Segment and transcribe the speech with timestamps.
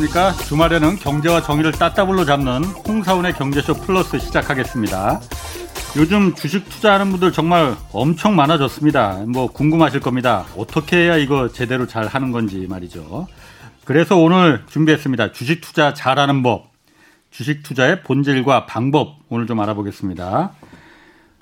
[0.00, 0.32] 안녕하십니까.
[0.32, 5.20] 주말에는 경제와 정의를 따따블로 잡는 홍사운의 경제쇼 플러스 시작하겠습니다.
[5.96, 9.24] 요즘 주식 투자하는 분들 정말 엄청 많아졌습니다.
[9.28, 10.46] 뭐 궁금하실 겁니다.
[10.56, 13.26] 어떻게 해야 이거 제대로 잘 하는 건지 말이죠.
[13.84, 15.32] 그래서 오늘 준비했습니다.
[15.32, 16.70] 주식 투자 잘하는 법.
[17.30, 20.52] 주식 투자의 본질과 방법 오늘 좀 알아보겠습니다.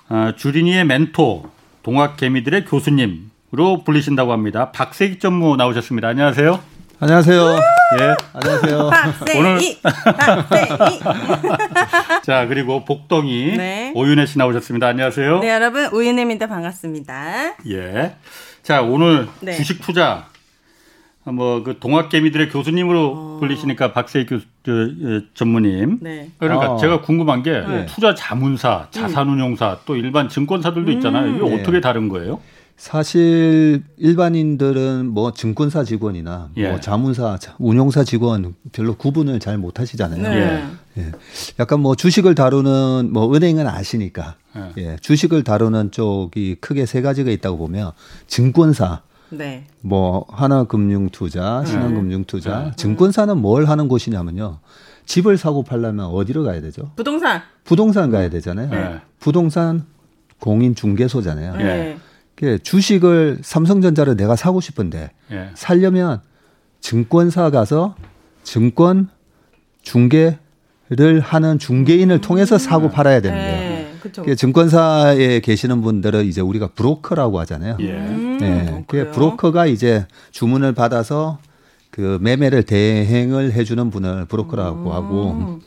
[0.09, 1.49] 아, 주린이의 멘토,
[1.83, 4.73] 동학개미들의 교수님으로 불리신다고 합니다.
[4.73, 6.09] 박세기 전무 나오셨습니다.
[6.09, 6.78] 안녕하세요.
[7.01, 7.41] 안녕하세요.
[8.01, 8.15] 예.
[8.33, 8.91] 안녕하세요.
[9.39, 9.59] 오늘
[12.25, 13.93] 자 그리고 복덩이 네.
[13.95, 14.89] 오윤혜 씨 나오셨습니다.
[14.89, 15.39] 안녕하세요.
[15.39, 16.49] 네 여러분 오윤혜입니다.
[16.49, 17.55] 반갑습니다.
[17.71, 18.17] 예.
[18.65, 19.55] 자 오늘 네.
[19.55, 20.27] 주식 투자
[21.25, 23.37] 뭐 그 동학개미들의 교수님으로 어.
[23.39, 24.73] 불리시니까 박세희 교수 저,
[25.35, 25.99] 전무님.
[26.01, 26.31] 네.
[26.39, 26.77] 그러니까 어.
[26.79, 27.87] 제가 궁금한 게 네.
[27.87, 31.29] 투자 자문사, 자산운용사 또 일반 증권사들도 있잖아요.
[31.29, 31.61] 이게 음.
[31.61, 32.41] 어떻게 다른 거예요?
[32.79, 36.71] 사실 일반인들은 뭐 증권사 직원이나 뭐 예.
[36.71, 40.23] 뭐 자문사, 운용사 직원 별로 구분을 잘 못 하시잖아요.
[40.23, 40.65] 네.
[40.99, 41.13] 예.
[41.59, 44.73] 약간 뭐 주식을 다루는 뭐 은행은 아시니까 예.
[44.79, 44.97] 예.
[45.01, 47.91] 주식을 다루는 쪽이 크게 세 가지가 있다고 보면
[48.29, 49.67] 증권사, 네.
[49.81, 51.71] 뭐 하나금융투자, 네.
[51.71, 52.73] 신한금융투자, 네.
[52.77, 54.61] 증권사는 뭘 하는 곳이냐면요.
[55.05, 56.93] 집을 사고 팔려면 어디로 가야 되죠?
[56.95, 57.43] 부동산.
[57.65, 58.71] 부동산 가야 되잖아요.
[58.71, 59.01] 네.
[59.19, 59.85] 부동산
[60.39, 61.99] 공인 중개소잖아요.
[62.41, 62.59] 네.
[62.59, 65.51] 주식을 삼성전자를 내가 사고 싶은데 예.
[65.55, 66.21] 살려면
[66.81, 67.95] 증권사 가서
[68.43, 69.09] 증권
[69.83, 72.91] 중개를 하는 중개인을 통해서 사고 음.
[72.91, 73.59] 팔아야 되는 거예요.
[73.59, 73.93] 네.
[74.01, 74.35] 그쵸.
[74.35, 77.77] 증권사에 계시는 분들은 이제 우리가 브로커라고 하잖아요.
[77.81, 77.93] 예.
[77.93, 78.85] 음, 네.
[78.87, 81.39] 그 브로커가 이제 주문을 받아서
[81.91, 84.93] 그 매매를 대행을 해주는 분을 브로커라고 음.
[84.93, 85.61] 하고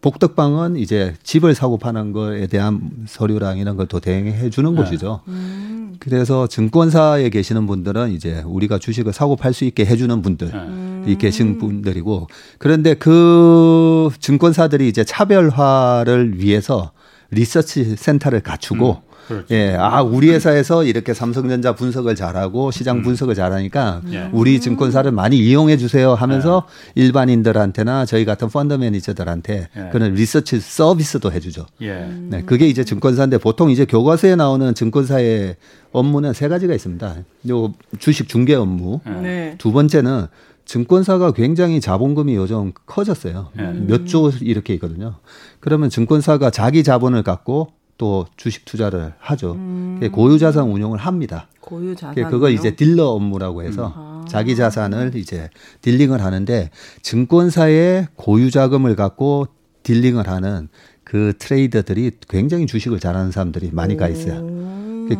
[0.00, 4.82] 복덕방은 이제 집을 사고 파는 거에 대한 서류랑 이런 걸 또 대행해 주는 네.
[4.82, 5.20] 곳이죠.
[5.28, 5.96] 음.
[5.98, 11.16] 그래서 증권사에 계시는 분들은 이제 우리가 주식을 사고 팔 수 있게 해주는 분들이 네.
[11.18, 16.92] 계신 분들이고 그런데 그 증권사들이 이제 차별화를 위해서
[17.30, 19.07] 리서치 센터를 갖추고 음.
[19.28, 19.54] 그렇죠.
[19.54, 23.02] 예, 아 우리 회사에서 이렇게 삼성전자 분석을 잘하고 시장 음.
[23.02, 24.30] 분석을 잘하니까 음.
[24.32, 26.64] 우리 증권사를 많이 이용해 주세요 하면서
[26.96, 27.02] 예.
[27.02, 29.88] 일반인들한테나 저희 같은 펀드 매니저들한테 예.
[29.92, 31.66] 그런 리서치 서비스도 해주죠.
[31.82, 32.08] 예.
[32.30, 35.56] 네, 그게 이제 증권사인데 보통 이제 교과서에 나오는 증권사의
[35.92, 37.16] 업무는 세 가지가 있습니다.
[37.50, 39.10] 요 주식 중개 업무, 예.
[39.10, 39.54] 네.
[39.58, 40.26] 두 번째는
[40.64, 43.48] 증권사가 굉장히 자본금이 요즘 커졌어요.
[43.58, 43.62] 예.
[43.62, 45.16] 몇조 이렇게 있거든요.
[45.60, 49.52] 그러면 증권사가 자기 자본을 갖고 또 주식 투자를 하죠.
[49.52, 50.00] 음.
[50.12, 51.48] 고유 자산 운용을 합니다.
[51.60, 53.92] 고유 자산 그걸 이제 딜러 업무라고 해서 음.
[53.94, 54.24] 아.
[54.28, 55.50] 자기 자산을 이제
[55.82, 56.70] dealing을 하는데
[57.02, 59.48] 증권사의 고유 자금을 갖고
[59.82, 60.68] dealing을 하는
[61.02, 64.46] 그 트레이더들이 굉장히 주식을 잘하는 사람들이 많이 가 있어요.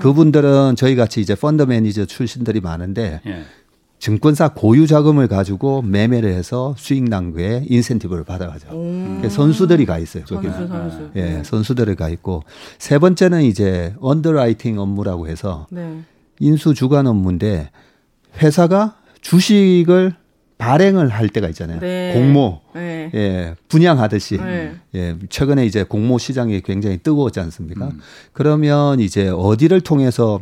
[0.00, 3.44] 그분들은 저희 같이 이제 펀드 매니저 출신들이 많은데 예.
[3.98, 8.68] 증권사 고유 자금을 가지고 매매를 해서 수익 난 거에 인센티브를 받아가죠.
[9.28, 10.24] 선수들이 가 있어요.
[10.24, 11.10] 거기 선수, 선수.
[11.16, 11.44] 예, 네.
[11.44, 12.44] 선수들이 가 있고
[12.78, 16.02] 세 번째는 이제 underwriting 업무라고 해서 네.
[16.38, 17.70] 인수 주관 업무인데
[18.40, 20.14] 회사가 주식을
[20.58, 21.78] 발행을 할 때가 있잖아요.
[21.80, 22.12] 네.
[22.14, 23.10] 공모, 네.
[23.14, 24.38] 예, 분양하듯이.
[24.38, 24.74] 네.
[24.94, 27.86] 예, 최근에 이제 공모 시장이 굉장히 뜨거웠지 않습니까?
[27.86, 28.00] 음.
[28.32, 30.40] 그러면 이제 어디를 통해서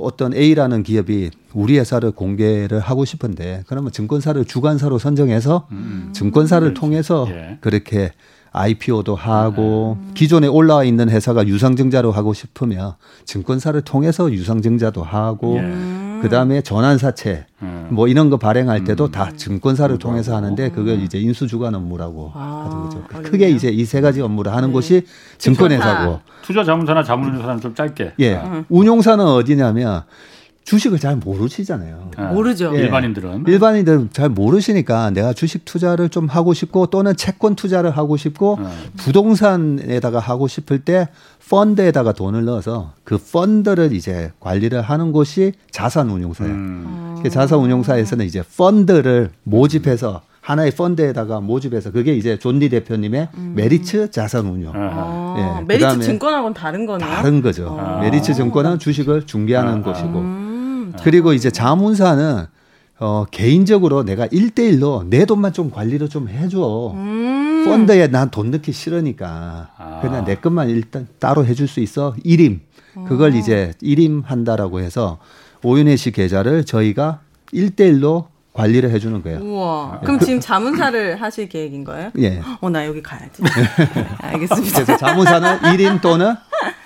[0.00, 6.10] 어떤 A라는 기업이 우리 회사를 공개를 하고 싶은데 그러면 증권사를 주관사로 선정해서 음.
[6.12, 6.74] 증권사를 음.
[6.74, 7.58] 통해서 예.
[7.60, 8.12] 그렇게
[8.52, 10.12] IPO도 하고 음.
[10.14, 12.94] 기존에 올라와 있는 회사가 유상증자로 하고 싶으면
[13.26, 15.62] 증권사를 통해서 유상증자도 하고 예.
[16.22, 17.88] 그다음에 전환사채 음.
[17.90, 19.10] 뭐 이런 거 발행할 때도 음.
[19.10, 23.04] 다 증권사를 통해서 하는데 그걸 이제 인수주관 업무라고 아, 하는 거죠.
[23.10, 23.30] 어렵네요.
[23.32, 24.72] 크게 이제 이 세 가지 업무를 하는 네.
[24.72, 25.02] 곳이
[25.38, 28.14] 증권회사고 투자 자문사나 자산운용사는 좀 짧게.
[28.18, 28.34] 예.
[28.36, 28.64] 아.
[28.68, 30.02] 운용사는 어디냐면
[30.66, 32.10] 주식을 잘 모르시잖아요.
[32.18, 32.24] 네.
[32.26, 32.72] 모르죠.
[32.74, 32.80] 예.
[32.82, 33.44] 일반인들은.
[33.46, 38.68] 일반인들은 잘 모르시니까 내가 주식 투자를 좀 하고 싶고 또는 채권 투자를 하고 싶고 네.
[38.96, 41.08] 부동산에다가 하고 싶을 때
[41.48, 46.52] 펀드에다가 돈을 넣어서 그 펀드를 이제 관리를 하는 곳이 자산운용사예요.
[46.52, 47.20] 음.
[47.22, 53.52] 그 자산운용사에서는 이제 펀드를 모집해서 하나의 펀드에다가 모집해서 그게 이제 존리 대표님의 음.
[53.54, 54.72] 메리츠 자산운용.
[54.74, 55.60] 아.
[55.60, 57.08] 예, 메리츠 증권하고는 다른 거네요.
[57.08, 57.76] 다른 거죠.
[57.78, 58.00] 아.
[58.00, 59.82] 메리츠 증권은 주식을 중개하는 아.
[59.82, 60.45] 곳이고 음.
[61.02, 62.46] 그리고 이제 자문사는
[62.98, 66.92] 어, 개인적으로 내가 1대1로 내 돈만 좀 관리를 좀 해줘.
[66.94, 67.64] 음.
[67.66, 69.68] 펀드에 난 돈 넣기 싫으니까.
[69.76, 69.98] 아.
[70.00, 72.14] 그냥 내 것만 일단 따로 해줄 수 있어.
[72.24, 72.60] 1임.
[73.06, 73.34] 그걸 어.
[73.34, 75.18] 이제 1임 한다라고 해서
[75.62, 77.20] 오윤혜 씨 계좌를 저희가
[77.52, 79.40] 1대1로 관리를 해주는 거예요.
[79.40, 80.00] 우와.
[80.00, 82.10] 그럼 지금 자문사를 하실 계획인 거예요?
[82.18, 82.40] 예.
[82.62, 83.42] 어, 나 여기 가야지.
[84.18, 84.72] 알겠습니다.
[84.84, 86.34] 그래서 자문사는 1인 또는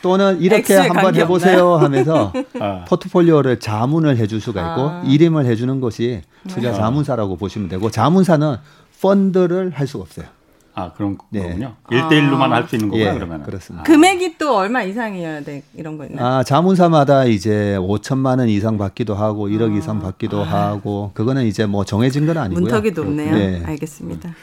[0.02, 2.84] 또는 이렇게 한번 해보세요 하면서 아.
[2.88, 5.02] 포트폴리오를 자문을 해줄 수가 있고 아.
[5.06, 6.74] 이름을 해주는 것이 투자 아.
[6.74, 8.56] 자문사라고 보시면 되고 자문사는
[9.00, 10.26] 펀드를 할 수가 없어요.
[10.72, 11.42] 아 그런 네.
[11.42, 11.74] 거군요.
[11.90, 12.56] 1대1로만 아.
[12.56, 13.42] 할수 있는 거구나 예, 그러면.
[13.42, 13.82] 그렇습니다.
[13.84, 16.24] 금액이 또 얼마 이상이어야 돼 이런 거 있나요?
[16.24, 19.78] 아 자문사마다 이제 5천만 원 이상 받기도 하고 1억 아.
[19.78, 20.44] 이상 받기도 아.
[20.44, 22.62] 하고 그거는 이제 뭐 정해진 건 아니고요.
[22.62, 23.34] 문턱이 높네요.
[23.34, 23.62] 네.
[23.64, 24.34] 알겠습니다.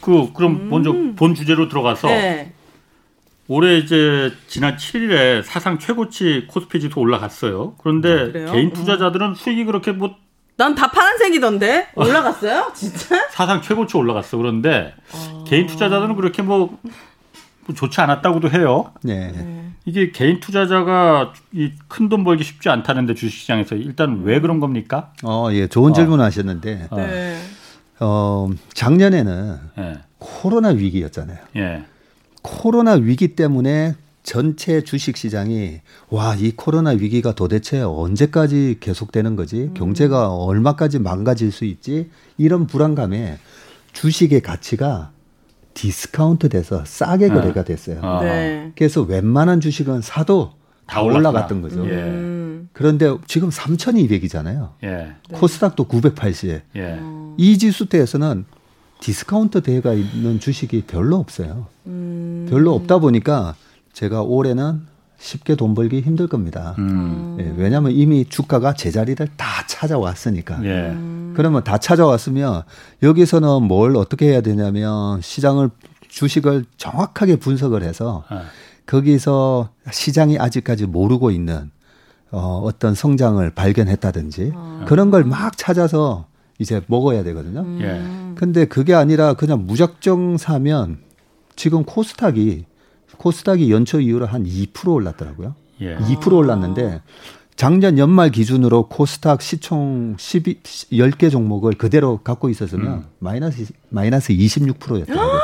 [0.00, 0.68] 그 그럼 음.
[0.68, 2.52] 먼저 본 주제로 들어가서 네.
[3.48, 7.74] 올해 이제 지난 7일에 사상 최고치 코스피 지수 올라갔어요.
[7.78, 10.14] 그런데 아, 개인 투자자들은 수익이 그렇게 뭐
[10.58, 12.72] 난 다 파란색이던데 올라갔어요?
[12.74, 13.26] 진짜?
[13.30, 14.36] 사상 최고치 올라갔어.
[14.36, 15.44] 그런데 어...
[15.48, 16.78] 개인 투자자들은 그렇게 뭐,
[17.66, 18.92] 뭐 좋지 않았다고도 해요.
[19.02, 19.72] 네.
[19.86, 25.12] 이게 개인 투자자가 이 큰 돈 벌기 쉽지 않다는데 주식시장에서 일단 왜 그런 겁니까?
[25.24, 25.94] 어, 예, 좋은 어.
[25.94, 26.88] 질문 하셨는데.
[26.90, 26.96] 어.
[26.96, 27.38] 네.
[28.00, 29.98] 어, 작년에는 예.
[30.18, 31.38] 코로나 위기였잖아요.
[31.56, 31.82] 예.
[32.42, 35.80] 코로나 위기 때문에 전체 주식 시장이
[36.10, 39.62] 와, 이 코로나 위기가 도대체 언제까지 계속되는 거지?
[39.62, 39.74] 음.
[39.74, 42.10] 경제가 얼마까지 망가질 수 있지?
[42.38, 43.38] 이런 불안감에
[43.92, 45.10] 주식의 가치가
[45.74, 47.34] 디스카운트 돼서 싸게 네.
[47.34, 48.20] 거래가 됐어요.
[48.20, 48.72] 네.
[48.76, 50.52] 그래서 웬만한 주식은 사도
[50.86, 51.88] 다 올라갔던 거죠.
[51.88, 52.60] 예.
[52.72, 54.72] 그런데 지금 3,200이잖아요.
[54.84, 55.12] 예.
[55.32, 56.62] 코스닥도 980.
[56.76, 57.00] 예.
[57.38, 58.44] 이 지수대에서는
[59.02, 61.66] 디스카운트 돼가 있는 주식이 별로 없어요.
[61.86, 62.46] 음.
[62.48, 63.56] 별로 없다 보니까
[63.92, 64.82] 제가 올해는
[65.18, 66.76] 쉽게 돈 벌기 힘들 겁니다.
[66.78, 67.36] 음.
[67.40, 70.64] 예, 왜냐하면 이미 주가가 제자리를 다 찾아왔으니까.
[70.64, 70.96] 예.
[71.34, 72.62] 그러면 다 찾아왔으면
[73.02, 75.70] 여기서는 뭘 어떻게 해야 되냐면 시장을
[76.08, 78.36] 주식을 정확하게 분석을 해서 예.
[78.86, 81.70] 거기서 시장이 아직까지 모르고 있는
[82.30, 84.84] 어, 어떤 성장을 발견했다든지 아.
[84.86, 86.26] 그런 걸 막 찾아서
[86.62, 87.60] 이제 먹어야 되거든요.
[87.60, 87.78] 음.
[87.82, 88.34] 예.
[88.36, 90.98] 근데 그게 아니라 그냥 무작정 사면
[91.56, 92.64] 지금 코스닥이
[93.18, 95.54] 코스닥이 연초 이후로 한 2% 올랐더라고요.
[95.82, 95.96] 예.
[95.96, 97.02] 2% 올랐는데
[97.56, 103.04] 작년 연말 기준으로 코스닥 시총 12, 10개 종목을 그대로 갖고 있었으면 음.
[103.18, 105.40] 마이너스, 마이너스 26%였더라고요.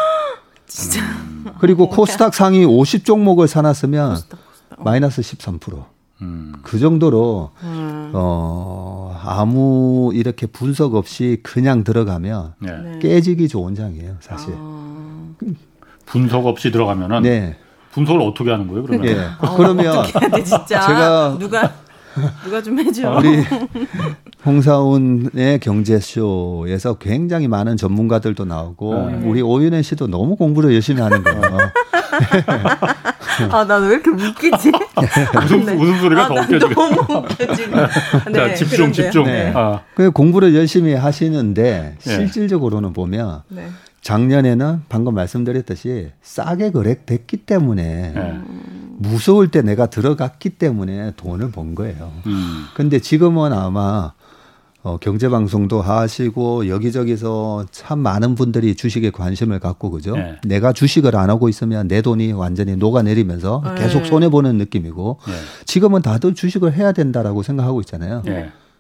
[0.67, 1.01] 진짜.
[1.03, 1.47] 음.
[1.61, 4.81] 그리고 코스닥 상위 50 종목을 사놨으면 코스닥, 코스닥.
[4.81, 4.83] 어.
[4.83, 5.85] 마이너스 13%.
[6.23, 6.53] 음.
[6.63, 8.11] 그 정도로 음.
[8.15, 12.99] 어 아무 이렇게 분석 없이 그냥 들어가면 네.
[13.01, 14.55] 깨지기 좋은 장이에요, 사실.
[14.57, 15.29] 아.
[16.07, 17.57] 분석 없이 들어가면은 네.
[17.93, 19.07] 분석을 어떻게 하는 거예요, 그러면?
[19.07, 19.27] 네.
[19.41, 20.05] 어, 그러면
[20.67, 21.73] 제가 누가
[22.45, 23.19] 누가 좀 해줘.
[23.19, 23.45] 우리
[24.45, 29.21] 홍사운의 경제쇼에서 굉장히 많은 전문가들도 나오고 네.
[29.25, 31.59] 우리 오윤혜 씨도 너무 공부를 열심히 하는 거예요.
[33.51, 34.73] 아, 나는 왜 이렇게 웃기지?
[35.45, 35.73] 웃음, 네.
[35.75, 36.75] 웃음소리가 아, 더 웃겨, 지금.
[36.75, 37.73] 너무 웃겨, 지금.
[38.33, 38.93] 네, 자, 집중, 그런데요.
[38.93, 39.25] 집중.
[39.25, 39.53] 네.
[39.55, 39.81] 아.
[39.95, 42.15] 그 공부를 열심히 하시는데, 네.
[42.17, 43.69] 실질적으로는 보면, 네.
[44.01, 48.41] 작년에는 방금 말씀드렸듯이 싸게 거래됐기 때문에, 네.
[48.99, 52.13] 무서울 때 내가 들어갔기 때문에 돈을 번 거예요.
[52.27, 52.65] 음.
[52.75, 54.13] 근데 지금은 아마
[54.83, 60.17] 어, 경제방송도 하시고 여기저기서 참 많은 분들이 주식에 관심을 갖고 그죠.
[60.17, 60.37] 네.
[60.45, 63.83] 내가 주식을 안 하고 있으면 내 돈이 완전히 녹아내리면서 네.
[63.83, 65.33] 계속 손해 보는 느낌이고 네.
[65.67, 68.23] 지금은 다들 주식을 해야 된다라고 생각하고 있잖아요.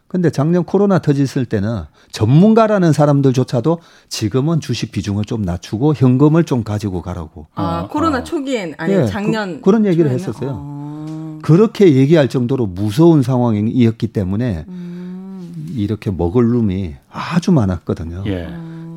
[0.08, 0.10] 네.
[0.10, 1.82] 근데 작년 코로나 터졌을 때는
[2.12, 3.78] 전문가라는 사람들조차도
[4.08, 7.46] 지금은 주식 비중을 좀 낮추고 현금을 좀 가지고 가라고.
[7.54, 8.24] 아, 어, 코로나 어.
[8.24, 10.18] 초기엔 아니 네, 작년 그, 런 얘기를 초에는?
[10.18, 10.50] 했었어요.
[10.54, 11.38] 어.
[11.42, 15.72] 그렇게 얘기할 정도로 무서운 상황이었기 때문에 음.
[15.76, 18.24] 이렇게 먹을 룸이 아주 많았거든요.
[18.26, 18.48] 예.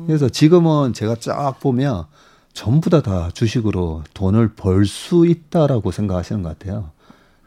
[0.06, 2.04] 그래서 지금은 제가 쫙 보면
[2.54, 6.90] 전부 다 다 주식으로 돈을 벌 수 있다라고 생각하시는 것 같아요.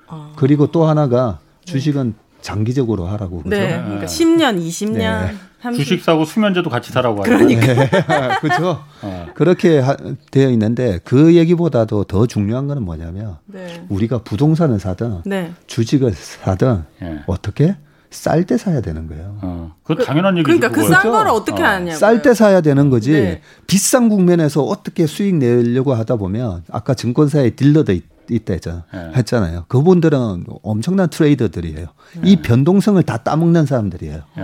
[0.07, 0.31] 아.
[0.35, 2.13] 그리고 또 하나가 주식은
[2.45, 3.49] 장기적으로 하라고 그죠?
[3.49, 5.35] 네, 그러니까 10년, 20년, 네.
[5.61, 5.83] 30...
[5.83, 7.31] 주식 사고 수면제도 같이 사라고 하죠.
[7.31, 7.89] 그러니까 네.
[8.39, 8.83] 그렇죠.
[9.01, 9.25] 어.
[9.33, 9.97] 그렇게 하,
[10.29, 13.83] 되어 있는데 그 얘기보다도 더 중요한 거는 뭐냐면 네.
[13.89, 15.53] 우리가 부동산을 사든 네.
[15.65, 17.23] 주식을 사든 네.
[17.25, 17.77] 어떻게
[18.11, 19.39] 쌀 때 사야 되는 거예요.
[19.41, 19.73] 어.
[19.83, 20.59] 그 당연한 얘기죠.
[20.59, 21.65] 그러니까 그 싼 거를 어떻게 어.
[21.65, 21.97] 하냐고.
[21.97, 23.11] 쌀때 사야 되는 거지.
[23.11, 23.41] 네.
[23.65, 29.11] 비싼 국면에서 어떻게 수익 내려고 하다 보면 아까 증권사에 딜러도 있 있다 했잖아, 네.
[29.15, 29.65] 했잖아요.
[29.67, 31.87] 그분들은 엄청난 트레이더들이에요.
[32.21, 32.21] 네.
[32.23, 34.21] 이 변동성을 다 따먹는 사람들이에요.
[34.37, 34.43] 네.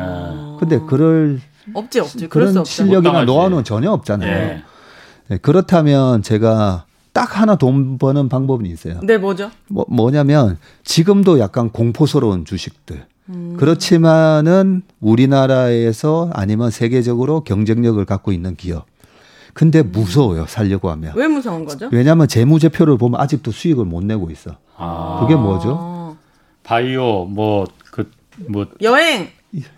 [0.60, 1.40] 근데 그럴
[1.74, 4.30] 없지 없지 그런 실력이나 노하우는 전혀 없잖아요.
[4.30, 4.64] 네.
[5.28, 5.38] 네.
[5.38, 9.00] 그렇다면 제가 딱 하나 돈 버는 방법은 있어요.
[9.04, 9.52] 네, 뭐죠?
[9.68, 13.06] 뭐, 뭐냐면 지금도 약간 공포스러운 주식들.
[13.30, 13.56] 음.
[13.58, 18.86] 그렇지만은 우리나라에서 아니면 세계적으로 경쟁력을 갖고 있는 기업.
[19.54, 21.14] 근데 무서워요 살려고 하면.
[21.16, 21.90] 왜 무서운 거죠?
[21.92, 24.58] 왜냐하면 재무제표를 보면 아직도 수익을 못 내고 있어.
[24.78, 25.20] 아.
[25.22, 26.16] 그게 뭐죠?
[26.64, 28.06] 바이오 뭐 그뭐
[28.38, 29.28] 그, 뭐 여행.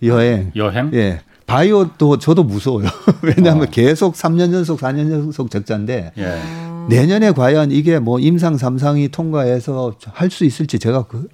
[0.03, 0.51] 여행.
[0.55, 0.91] 여행?
[0.93, 1.21] 예.
[1.45, 2.87] 바이오도 저도 무서워요.
[3.21, 3.69] 왜냐하면 어.
[3.71, 6.41] 계속 3년 연속, 4년 연속 적자인데 예.
[6.89, 11.27] 내년에 과연 이게 뭐 임상 삼상이 통과해서 할 수 있을지 제가 그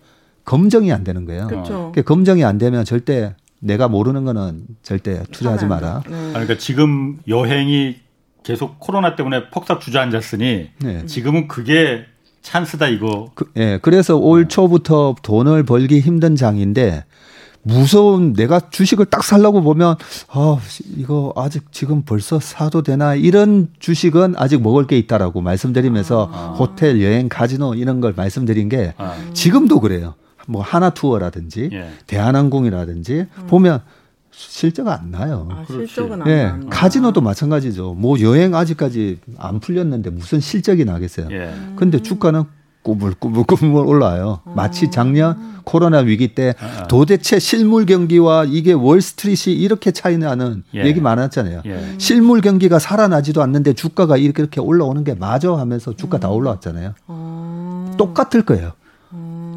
[0.46, 1.48] 검증이 안 되는 거예요.
[1.48, 1.92] 그렇죠.
[2.06, 6.04] 검증이 안 되면 절대 내가 모르는 거는 절대 투자하지 마라.
[6.10, 6.30] 네.
[6.32, 7.98] 그러니까 지금 여행이
[8.44, 11.06] 계속 코로나 때문에 폭삭 주저앉았으니 네.
[11.06, 12.06] 지금은 그게
[12.42, 13.32] 찬스다 이거.
[13.36, 13.80] 그, 예.
[13.82, 17.04] 그래서 올 초부터 돈을 벌기 힘든 장인데
[17.62, 19.96] 무서운 내가 주식을 딱 살라고 보면
[20.30, 20.58] 아
[20.96, 26.56] 이거 아직 지금 벌써 사도 되나 이런 주식은 아직 먹을 게 있다라고 말씀드리면서 아.
[26.58, 29.16] 호텔 여행 카지노 이런 걸 말씀드린 게 아.
[29.34, 30.16] 지금도 그래요.
[30.48, 31.92] 뭐 하나 투어라든지 예.
[32.08, 33.48] 대한항공이라든지 음.
[33.48, 33.82] 보면
[34.48, 35.50] 실제가 안 나요.
[35.52, 36.54] 아, 실적은 안 예.
[36.70, 37.94] 카지노도 마찬가지죠.
[37.96, 41.28] 뭐 여행 아직까지 안 풀렸는데 무슨 실적이 나겠어요.
[41.32, 41.54] 예.
[41.76, 42.46] 근데 주가는
[42.82, 44.40] 꾸물꾸물꾸물 올라요.
[44.46, 46.88] 마치 작년 코로나 위기 때 아, 아.
[46.88, 50.86] 도대체 실물 경기와 이게 월스트리트이 이렇게 차이 나는 예.
[50.86, 51.64] 얘기 많았잖아요.
[51.66, 51.96] 예.
[51.98, 56.36] 실물 경기가 살아나지도 않는데 주가가 이렇게 올라오는 게 맞아 하면서 주가 다 음.
[56.36, 56.94] 올라왔잖아요.
[57.10, 57.94] 음.
[57.98, 58.72] 똑같을 거예요.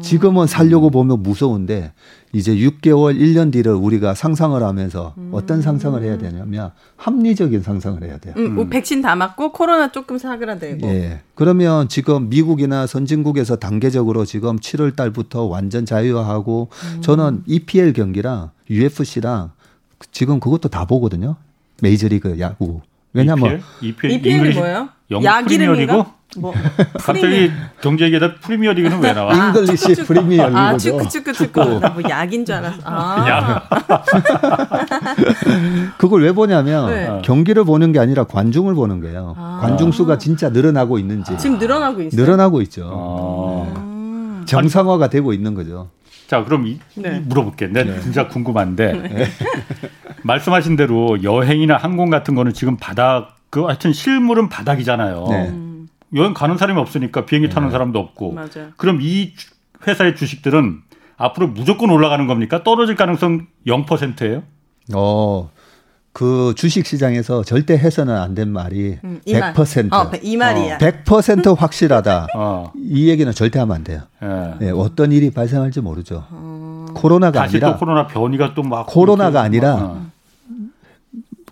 [0.03, 1.93] 지금은 살려고 보면 무서운데
[2.33, 5.29] 이제 6개월, 1년 뒤를 우리가 상상을 하면서 음.
[5.33, 8.33] 어떤 상상을 해야 되냐면 합리적인 상상을 해야 돼요.
[8.37, 10.87] 음, 뭐 백신 다 맞고 코로나 조금 사그라들고.
[10.87, 11.21] 예.
[11.35, 17.01] 그러면 지금 미국이나 선진국에서 단계적으로 지금 7월 달부터 완전 자유화하고 음.
[17.01, 19.51] 저는 EPL 경기랑 UFC랑
[20.11, 21.35] 지금 그것도 다 보거든요.
[21.81, 22.81] 메이저리그 야구.
[23.13, 24.11] 왜냐면 EPL?
[24.11, 24.89] EPL, EPL이 뭐예요?
[25.23, 26.15] 약 이름인가?
[26.37, 26.53] 뭐
[26.99, 29.33] 갑자기 경제 얘기다 프리미어 리그는 왜 나와?
[29.33, 30.57] 잉글리시 프리미어 리그죠.
[30.57, 31.79] 아, 축구 축구 축구.
[31.79, 32.79] 나뭐 약인 줄 알았어.
[32.85, 33.61] 아.
[35.97, 37.21] 그걸 왜 보냐면 네.
[37.23, 39.35] 경기를 보는 게 아니라 관중을 보는 거예요.
[39.37, 39.59] 아.
[39.61, 41.37] 관중 수가 진짜 늘어나고 있는지.
[41.37, 42.21] 지금 늘어나고 있어요.
[42.21, 42.89] 늘어나고 있죠.
[43.75, 44.39] 아.
[44.39, 44.45] 네.
[44.45, 45.89] 정상화가 되고 있는 거죠.
[46.27, 47.19] 자, 그럼 이, 네.
[47.25, 47.67] 물어볼게.
[47.67, 47.99] 내 네.
[48.01, 49.25] 진짜 궁금한데 네.
[50.23, 55.25] 말씀하신 대로 여행이나 항공 같은 거는 지금 바닥 그 하여튼 실물은 바닥이잖아요.
[55.29, 55.53] 네.
[56.15, 57.71] 여행 가는 사람이 없으니까 비행기 타는 네.
[57.71, 58.33] 사람도 없고.
[58.33, 58.69] 맞아요.
[58.77, 59.33] 그럼 이
[59.87, 60.81] 회사의 주식들은
[61.17, 62.63] 앞으로 무조건 올라가는 겁니까?
[62.63, 64.43] 떨어질 가능성 0%예요?
[64.93, 65.49] 어.
[66.11, 69.89] 그 주식 시장에서 절대 해서는 안 된 말이 음, 100%.
[69.89, 69.99] 말.
[69.99, 70.75] 어, 이 말이야.
[70.75, 72.27] 어, 100% 확실하다.
[72.35, 72.71] 어.
[72.77, 74.01] 이 얘기는 절대 하면 안 돼요.
[74.21, 74.65] 예.
[74.65, 76.23] 네, 어떤 일이 발생할지 모르죠.
[76.29, 76.85] 어.
[76.93, 80.05] 코로나가 다시 아니라 또 코로나 변이가 또 막 코로나가 아니라 어.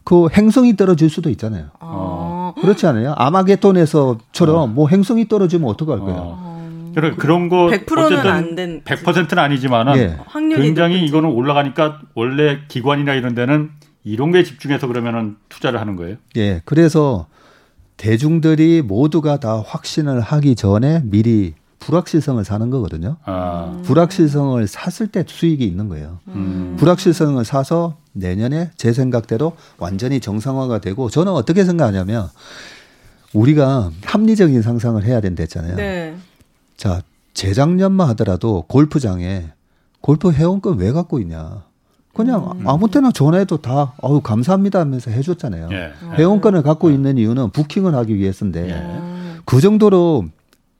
[0.04, 1.68] 그 행성이 떨어질 수도 있잖아요.
[1.80, 2.54] 어.
[2.60, 3.14] 그렇지 않아요?
[3.18, 4.68] 아마겟돈에서처럼 어.
[4.68, 6.18] 뭐 행성이 떨어지면 어떡할 거예요?
[6.20, 6.92] 어.
[6.94, 8.82] 그런 그런 거 100%는 안 된.
[8.84, 10.18] 100%는 아니지만은 예.
[10.56, 11.06] 굉장히.
[11.06, 13.70] 이거는 올라가니까 원래 기관이나 이런 데는
[14.04, 16.18] 이런 게 집중해서 그러면은 투자를 하는 거예요.
[16.36, 16.62] 예.
[16.66, 17.28] 그래서
[17.98, 23.18] 대중들이 모두가 다 확신을 하기 전에 미리 불확실성을 사는 거거든요.
[23.26, 23.80] 아.
[23.84, 26.20] 불확실성을 샀을 때 수익이 있는 거예요.
[26.30, 26.76] 음.
[26.78, 32.30] 불확실성을 사서 내년에 제 생각대로 완전히 정상화가 되고 저는 어떻게 생각하냐면
[33.34, 35.76] 우리가 합리적인 상상을 해야 된다 했잖아요.
[35.76, 36.16] 네.
[36.76, 37.02] 자,
[37.34, 39.52] 재작년만 하더라도 골프장에
[40.02, 41.64] 골프 회원권 왜 갖고 있냐.
[42.14, 42.68] 그냥 음.
[42.68, 45.70] 아무 때나 전화해도 다 아우 감사합니다 하면서 해줬잖아요.
[45.72, 45.94] 예.
[46.18, 49.42] 회원권을 갖고 있는 이유는 부킹을 하기 위해서인데 예.
[49.46, 50.26] 그 정도로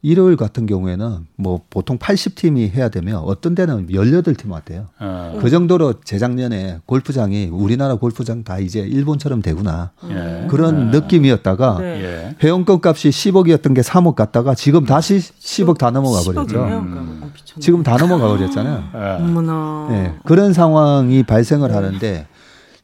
[0.04, 4.88] 일요일 같은 경우에는 뭐 보통 80팀이 해야 되면 어떤 데는 18팀 왔대요.
[5.00, 5.38] 어.
[5.40, 9.92] 그 정도로 재작년에 골프장이 우리나라 골프장 다 이제 일본처럼 되구나.
[10.10, 10.48] 예.
[10.50, 11.00] 그런 예.
[11.00, 12.04] 느낌이었다가 네.
[12.04, 12.36] 예.
[12.44, 16.64] 회원권 값이 10억이었던 게 3억 갔다가 지금 다시 10억 다 넘어가 버렸죠.
[16.64, 17.22] 음.
[17.24, 18.84] 어, 지금 다 넘어가 버렸잖아요.
[18.96, 19.94] 예.
[19.94, 20.16] 네.
[20.26, 21.76] 그런 상황이 발생을 네.
[21.76, 22.28] 하는데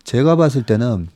[0.03, 1.07] 제가 봤을 때는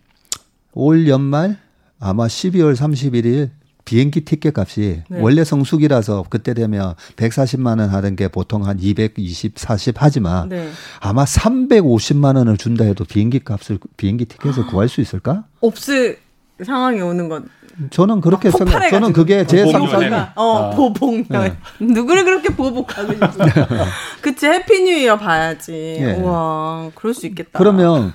[0.74, 1.58] 올 연말
[2.00, 3.52] 아마 12월 31일
[3.86, 5.20] 비행기 티켓 값이 네.
[5.22, 10.70] 원래 성수기라서 그때 되면 140만 원 하던 게 보통 한 220, 40 하지만 네.
[11.00, 15.46] 아마 350만 원을 준다 해도 비행기 값을 비행기 티켓을 구할 수 있을까?
[15.62, 16.20] 없을
[16.64, 17.50] 상황이 오는 건
[17.90, 18.90] 저는 그렇게 아, 생각.
[18.90, 20.08] 저는 그게 제 상상이.
[20.36, 20.76] 어, 아.
[20.76, 21.58] 보복여 네.
[21.80, 23.30] 누구를 그렇게 보복하고 싶어?
[24.22, 25.72] 그치 해피뉴이어 봐야지.
[25.72, 26.16] 네.
[26.16, 27.58] 우와, 그럴 수 있겠다.
[27.58, 28.14] 그러면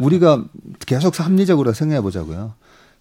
[0.00, 0.44] 우리가
[0.86, 2.54] 계속 합리적으로 생각해 보자고요.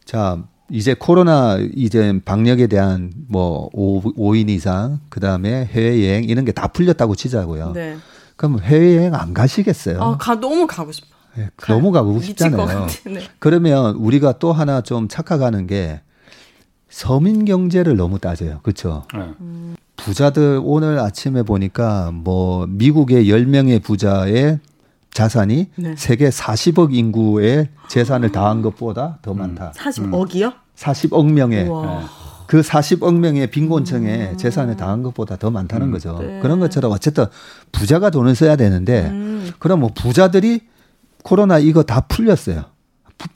[0.03, 6.51] 자, 이제 코로나 이제 방역에 대한 뭐 5, 인 이상 그다음에 해외 여행 이런 게
[6.53, 7.71] 다 풀렸다고 치자고요.
[7.73, 7.97] 네.
[8.35, 10.01] 그럼 해외 여행 안 가시겠어요?
[10.01, 11.07] 아, 가 너무 가고 싶어.
[11.35, 12.87] 네, 너무 가고 싶잖아요.
[13.05, 13.21] 네.
[13.39, 16.01] 그러면 우리가 또 하나 좀 착각하는 게
[16.89, 18.59] 서민 경제를 너무 따져요.
[18.63, 19.05] 그렇죠?
[19.15, 19.75] 음.
[19.95, 24.59] 부자들 오늘 아침에 보니까 뭐 미국의 10명의 부자의
[25.13, 25.95] 자산이 네.
[25.97, 29.73] 세계 40억 인구의 재산을 다한 것보다 더 많다.
[29.75, 30.45] 40억이요?
[30.45, 30.57] 음.
[30.75, 32.09] 40억 명의 우와.
[32.47, 34.37] 그 40억 명의 빈곤층의 음.
[34.37, 35.91] 재산을 당한 것보다 더 많다는 음.
[35.91, 36.17] 거죠.
[36.19, 36.39] 네.
[36.41, 37.25] 그런 것처럼 어쨌든
[37.71, 39.51] 부자가 돈을 써야 되는데 음.
[39.59, 40.61] 그럼 뭐 부자들이
[41.23, 42.65] 코로나 이거 다 풀렸어요.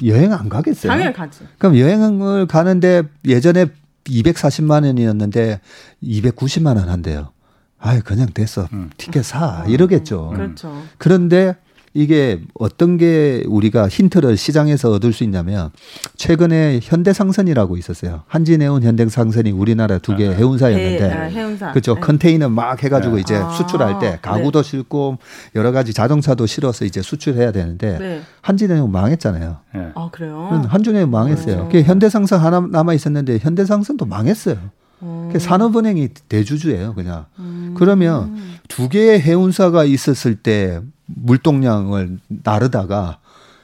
[0.05, 0.91] 여행 안 가겠어요?
[0.91, 1.41] 당연히 가지.
[1.57, 3.67] 그럼 여행을 가는데 예전에
[4.05, 5.61] 240만 원이었는데
[6.03, 7.29] 290만 원 한대요.
[7.77, 8.67] 아이 그냥 됐어.
[8.73, 8.89] 음.
[8.97, 10.31] 티켓 사 이러겠죠.
[10.31, 10.35] 음.
[10.35, 10.81] 그렇죠.
[10.97, 11.55] 그런데
[11.95, 15.71] 이게 어떤 게 우리가 힌트를 시장에서 얻을 수 있냐면
[16.17, 18.23] 최근에 현대상선이라고 있었어요.
[18.27, 21.71] 한진해운 현대상선이 우리나라 두개 아, 해운사였는데 해, 아, 해운사.
[21.71, 21.95] 그렇죠.
[21.95, 22.01] 네.
[22.01, 23.21] 컨테이너 막 해가지고 네.
[23.21, 24.69] 이제 아, 수출할 때 가구도 네.
[24.69, 25.19] 싣고
[25.55, 28.21] 여러 가지 자동차도 실어서 이제 수출해야 되는데 네.
[28.41, 29.57] 한진해운 망했잖아요.
[29.73, 29.91] 네.
[29.95, 30.65] 아 그래요?
[30.67, 31.69] 한진해운 망했어요.
[31.71, 34.57] 그 현대상선 하나 남아 있었는데 현대상선도 망했어요.
[35.01, 35.31] 음.
[35.37, 37.25] 산업은행이 대주주예요, 그냥.
[37.39, 37.73] 음.
[37.77, 38.37] 그러면
[38.67, 43.19] 두 개의 해운사가 있었을 때 물동량을 나르다가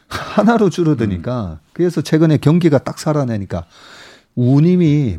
[0.08, 1.68] 하나로 줄어드니까 음.
[1.74, 3.66] 그래서 최근에 경기가 딱 살아나니까
[4.36, 5.18] 우님이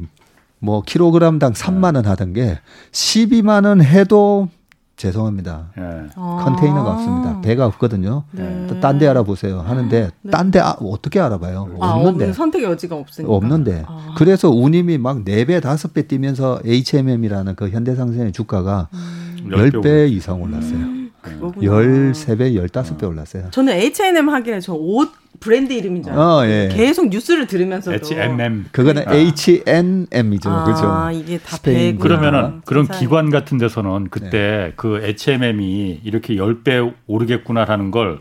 [0.59, 2.59] 뭐 킬로그램당 3만 원 하던 게
[2.93, 4.49] 12만 원 해도
[4.97, 5.71] 죄송합니다.
[5.76, 5.83] 네.
[6.14, 7.41] 컨테이너가 없습니다.
[7.41, 8.23] 배가 없거든요.
[8.31, 8.69] 네.
[8.81, 9.61] 딴데 알아보세요.
[9.61, 10.31] 하는데 네.
[10.31, 11.76] 딴데 아, 어떻게 알아봐요?
[11.81, 12.33] 아, 없는데.
[12.33, 13.33] 선택의 여지가 없으니까.
[13.33, 13.85] 없는데.
[13.88, 14.14] 아.
[14.17, 19.49] 그래서 우님이 막 4배, 5배 뛰면서 HMM이라는 그 현대상생의 주가가 음.
[19.50, 20.76] 10배 이상 올랐어요.
[20.76, 21.02] 음.
[21.23, 21.73] 그거구나.
[21.73, 23.49] 13배, 15배 올랐어요.
[23.50, 25.11] 저는 H&M 하기에 저옷
[25.41, 26.37] 브랜드 이름인 줄 알았어요.
[26.37, 26.69] 어, 예.
[26.73, 27.95] 계속 뉴스를 들으면서도.
[27.95, 28.67] H&M.
[28.71, 29.14] 그거는 아.
[29.14, 30.50] H&M이죠.
[30.50, 31.19] 아, 그죠.
[31.19, 31.99] 이게 다 스페인.
[31.99, 34.73] 그러면은 그런 기관 같은 데서는 그때 네.
[34.76, 38.19] 그 HMM이 이렇게 10배 오르겠구나라는 걸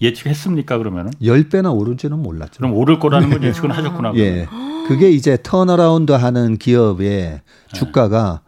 [0.00, 1.12] 예측했습니까 그러면은?
[1.22, 2.58] 10배나 오른지는 몰랐죠.
[2.58, 4.12] 그럼 오를 거라는 건 예측은 하셨구나.
[4.16, 4.46] 예.
[4.88, 7.42] 그게 이제 turnaround 하는 기업의 네.
[7.72, 8.40] 주가가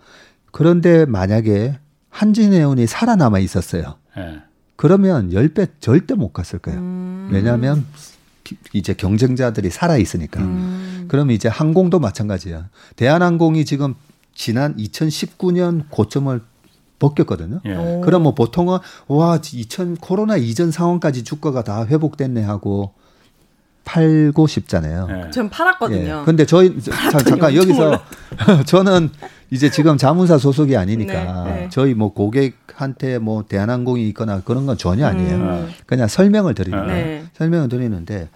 [0.50, 1.78] 그런데 만약에
[2.14, 3.96] 한진해운이 살아남아 있었어요.
[4.16, 4.38] 네.
[4.76, 6.78] 그러면 10배 절대 못 갔을 거예요.
[6.78, 7.28] 음.
[7.32, 7.84] 왜냐하면
[8.72, 10.40] 이제 경쟁자들이 살아 있으니까.
[10.40, 11.06] 음.
[11.08, 12.68] 그럼 이제 항공도 마찬가지야.
[12.94, 13.94] 대한항공이 지금
[14.32, 16.40] 지난 2019년 고점을
[17.00, 17.60] 벗겼거든요.
[17.66, 18.00] 예.
[18.04, 18.78] 그럼 뭐 보통은
[19.08, 22.94] 와, 2000 코로나 이전 상황까지 주가가 다 회복됐네 하고
[23.84, 25.08] 팔고 싶잖아요.
[25.10, 25.30] 예.
[25.30, 26.20] 전 팔았거든요.
[26.20, 26.24] 예.
[26.24, 28.02] 근데 저희 자, 잠깐 여기서
[28.66, 29.10] 저는
[29.50, 31.68] 이제 지금 자문사 소속이 아니니까 네, 네.
[31.70, 35.36] 저희 뭐 고객한테 뭐 대한항공이 있거나 그런 건 전혀 아니에요.
[35.36, 35.72] 음.
[35.86, 37.04] 그냥 설명을 드리는 거예요.
[37.04, 37.24] 네.
[37.34, 38.28] 설명을 드리는데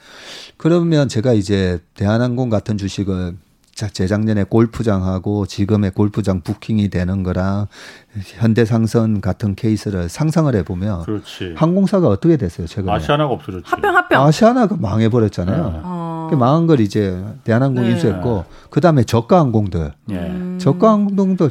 [0.57, 3.37] 그러면 제가 이제 대한항공 같은 주식을
[3.87, 7.69] 재작년에 골프장하고 지금의 골프장 부킹이 되는 거랑
[8.17, 11.55] 현대상선 같은 케이스를 상상을 해보면 그렇지.
[11.57, 15.81] 항공사가 어떻게 됐어요 최근에 아시아나가 없어졌죠 합병 합병 아시아나가 망해버렸잖아요 네.
[15.85, 16.31] 어.
[16.37, 17.93] 망한 걸 이제 대한항공 네.
[17.93, 20.59] 인수했고 그 다음에 저가 항공들 네.
[20.59, 21.51] 저가 항공도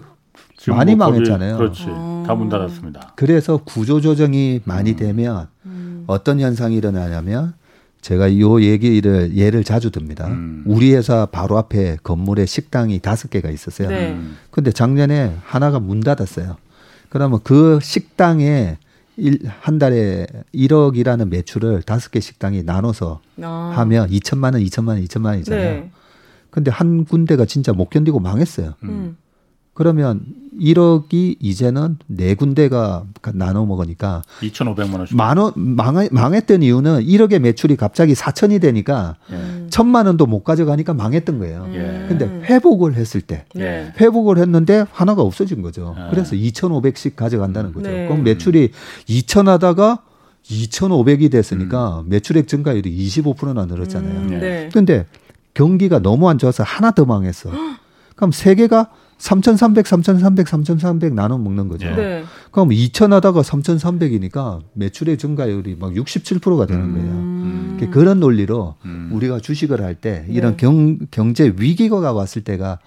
[0.67, 2.23] 많이 뭐 망했잖아요 그렇지 어.
[2.27, 4.95] 다문 닫았습니다 그래서 구조 조정이 많이 음.
[4.97, 6.03] 되면 음.
[6.07, 7.53] 어떤 현상이 일어나냐면
[8.07, 10.27] 제가 요 얘기를 예를 자주 듭니다.
[10.27, 10.63] 음.
[10.65, 13.89] 우리 회사 바로 앞에 건물에 식당이 다섯 개가 있었어요.
[13.89, 14.17] 네.
[14.49, 16.55] 근데 작년에 하나가 문 닫았어요.
[17.09, 18.77] 그러면 그 식당에
[19.17, 23.73] 일, 한 달에 1억이라는 매출을 다섯 개 식당이 나눠서 아.
[23.75, 25.69] 하면 2천만 원, 2천만 원, 2천만 원이잖아요.
[25.81, 25.91] 네.
[26.49, 28.75] 근데 한 군데가 진짜 못 견디고 망했어요.
[28.83, 29.17] 음.
[29.77, 30.21] 그러면
[30.59, 33.03] 1억이 이제는 네 군데가
[33.35, 39.67] 나눠 먹으니까 2,500만 원씩 만 원 망 망했던 이유는 1억의 매출이 갑자기 4천이 되니까 예.
[39.69, 41.69] 천만 원도 못 가져가니까 망했던 거예요.
[41.73, 42.05] 예.
[42.07, 43.93] 근데 회복을 했을 때 예.
[44.01, 45.95] 회복을 했는데 하나가 없어진 거죠.
[45.95, 46.09] 예.
[46.09, 47.87] 그래서 2,500씩 가져간다는 거죠.
[47.91, 48.07] 네.
[48.07, 48.71] 그럼 매출이
[49.07, 49.99] 2천 하다가
[50.43, 52.09] 2,500이 됐으니까 음.
[52.09, 54.19] 매출액 증가율이 25%나 늘었잖아요.
[54.21, 54.39] 음.
[54.39, 54.69] 네.
[54.73, 55.05] 근데
[55.53, 57.51] 경기가 너무 안 좋아서 하나 더 망했어.
[58.15, 61.87] 그럼 세 개가 3,300, 3,300, 3,300 나눠 먹는 거죠.
[61.95, 62.23] 네.
[62.51, 67.07] 그럼 2,000 하다가 3,300이니까 매출의 증가율이 막 67%가 되는 거예요.
[67.09, 67.89] 음.
[67.91, 69.09] 그런 논리로 음.
[69.13, 70.33] 우리가 주식을 할때 네.
[70.33, 70.57] 이런 네.
[70.57, 72.79] 경, 경제 위기가 왔을 때가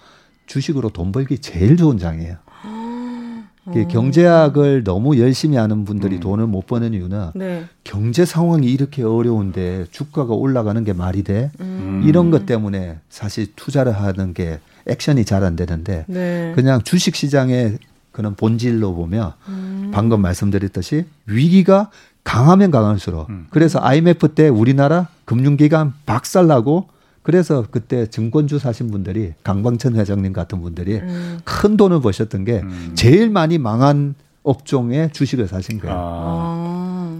[0.45, 2.35] 주식으로 돈 벌기 제일 좋은 장이에요.
[2.65, 3.87] 어.
[3.89, 6.19] 경제학을 너무 열심히 하는 분들이 음.
[6.19, 7.65] 돈을 못 버는 이유는 네.
[7.83, 11.51] 경제 상황이 이렇게 어려운데 주가가 올라가는 게 말이 돼?
[11.59, 12.03] 음.
[12.05, 16.51] 이런 것 때문에 사실 투자를 하는 게 액션이 잘 안 되는데 네.
[16.55, 17.79] 그냥 주식 시장의
[18.11, 19.91] 그런 본질로 보면 음.
[19.93, 21.89] 방금 말씀드렸듯이 위기가
[22.23, 23.47] 강하면 강할수록 음.
[23.49, 26.87] 그래서 IMF 때 우리나라 금융기관 박살나고
[27.23, 31.39] 그래서 그때 증권주 사신 분들이 강방천 회장님 같은 분들이 음.
[31.43, 32.91] 큰 돈을 버셨던 게 음.
[32.95, 35.95] 제일 많이 망한 업종에 주식을 사신 거예요.
[35.97, 36.60] 아.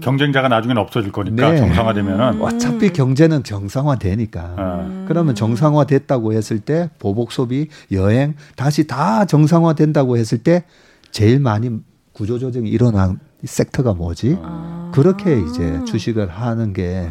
[0.01, 0.05] 아.
[0.05, 1.57] 경쟁자가 나중에는 없어질 거니까 네.
[1.57, 2.41] 정상화되면은 음.
[2.41, 5.05] 어차피 경제는 정상화되니까 아.
[5.07, 10.63] 그러면 정상화됐다고 했을 때 보복 소비, 여행 다시 다 정상화된다고 했을 때
[11.11, 11.69] 제일 많이
[12.13, 14.37] 구조조정이 일어난 섹터가 뭐지?
[14.41, 14.91] 아.
[14.93, 17.09] 그렇게 이제 주식을 하는 게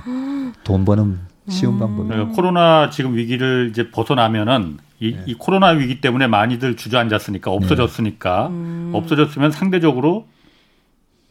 [0.65, 1.79] 돈 버는 쉬운 음.
[1.79, 2.27] 방법이에요.
[2.27, 5.23] 네, 코로나 지금 위기를 이제 벗어나면은 이, 네.
[5.27, 8.55] 이 코로나 위기 때문에 많이들 주저앉았으니까 없어졌으니까 네.
[8.55, 8.91] 음.
[8.95, 10.27] 없어졌으면 상대적으로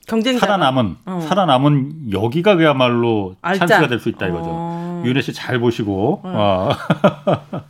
[0.10, 1.26] 경쟁자 살아남은 어.
[1.28, 3.66] 살아남은 여기가 그야말로 알짜.
[3.68, 4.46] 찬스가 될 수 있다 이거죠.
[4.50, 5.04] 어.
[5.06, 6.22] 유은혜 씨 잘 보시고.
[6.24, 6.70] 어.
[6.72, 7.62] 어.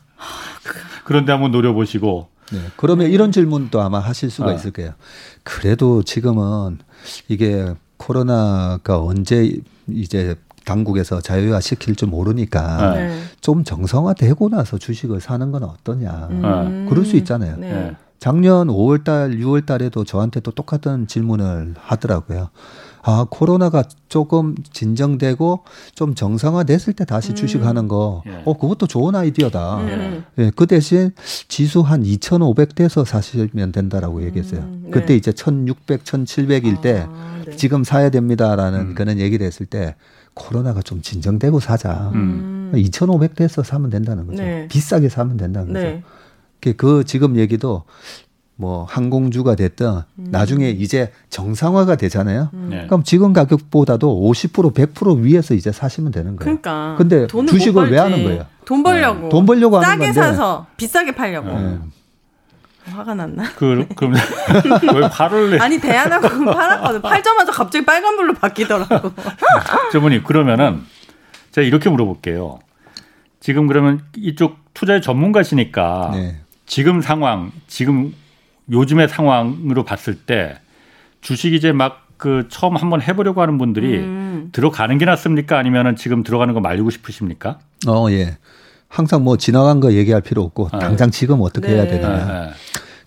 [1.04, 2.28] 그런데 한번 노려보시고.
[2.52, 2.60] 네.
[2.78, 3.14] 그러면 네.
[3.14, 4.54] 이런 질문도 아마 하실 수가 아.
[4.54, 4.94] 있을 거예요.
[5.44, 6.80] 그래도 지금은
[7.28, 9.52] 이게 코로나가 언제
[9.88, 13.22] 이제 당국에서 자유화 시킬 줄 모르니까 네.
[13.42, 16.28] 좀 정상화되고 나서 주식을 사는 건 어떠냐.
[16.32, 16.86] 음.
[16.90, 17.58] 그럴 수 있잖아요.
[17.58, 17.96] 네.
[18.20, 22.50] 작년 5월 달, 6월 달에도 저한테 또 똑같은 질문을 하더라고요.
[23.02, 25.64] 아, 코로나가 조금 진정되고
[25.96, 27.36] 좀 정상화됐을 때 다시 음.
[27.36, 28.42] 주식하는 거, 예.
[28.44, 29.78] 어, 그것도 좋은 아이디어다.
[29.78, 30.26] 음.
[30.38, 31.12] 예, 그 대신
[31.48, 34.62] 지수 한 2,500대에서 사시면 된다라고 얘기했어요.
[34.62, 34.82] 음.
[34.86, 34.92] 네.
[34.92, 37.56] 그때 이제 1,600, 1,700일 때 아, 네.
[37.56, 38.96] 지금 사야 됩니다라는 음.
[38.96, 39.96] 그런 얘기를 했을 때
[40.34, 42.12] 코로나가 좀 진정되고 사자.
[42.14, 42.72] 음.
[42.76, 44.44] 2,500대에서 사면 된다는 거죠.
[44.44, 44.68] 네.
[44.68, 46.02] 비싸게 사면 된다는 거죠.
[46.62, 46.74] 네.
[46.74, 47.84] 그, 그 지금 얘기도
[48.56, 50.28] 뭐 항공주가 됐든 음.
[50.32, 52.50] 나중에 이제 정상화가 되잖아요.
[52.54, 52.68] 음.
[52.70, 52.86] 네.
[52.88, 56.40] 그럼 지금 가격보다도 50% 100% 위에서 이제 사시면 되는 거예요.
[56.40, 56.96] 그러니까.
[56.98, 58.46] 근데 주식을 왜 하는 거예요?
[58.66, 59.22] 돈 벌려고.
[59.24, 59.30] 네.
[59.30, 60.12] 돈 벌려고 하는 건데.
[60.12, 61.48] 싸게 사서 비싸게 팔려고.
[61.58, 61.80] 네.
[62.92, 63.44] 화가 났나?
[63.56, 64.14] 그, 그럼
[64.96, 65.58] 왜 화를 내?
[65.60, 67.02] 아니 대안하고 팔았거든.
[67.02, 69.12] 팔자마자 갑자기 빨간불로 바뀌더라고.
[69.94, 70.84] 저분이 그러면은
[71.52, 72.60] 제가 이렇게 물어볼게요.
[73.40, 76.42] 지금 그러면 이쪽 투자의 전문가시니까 네.
[76.70, 78.14] 지금 상황, 지금
[78.72, 80.58] 요즘의 상황으로 봤을 때
[81.20, 84.50] 주식 이제 막 그 처음 한번 해보려고 하는 분들이 음.
[84.52, 85.58] 들어가는 게 낫습니까?
[85.58, 87.60] 아니면은 지금 들어가는 거 말리고 싶으십니까?
[87.88, 88.38] 어, 예.
[88.90, 91.76] 항상 뭐 지나간 거 얘기할 필요 없고 아, 당장 지금 어떻게 네.
[91.76, 92.26] 해야 되느냐.
[92.26, 92.54] 네, 네.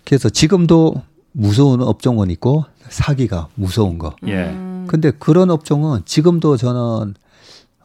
[0.04, 0.94] 그래서 지금도
[1.32, 4.16] 무서운 업종은 있고 사기가 무서운 거.
[4.26, 4.44] 예.
[4.44, 4.86] 음.
[4.88, 7.14] 근데 그런 업종은 지금도 저는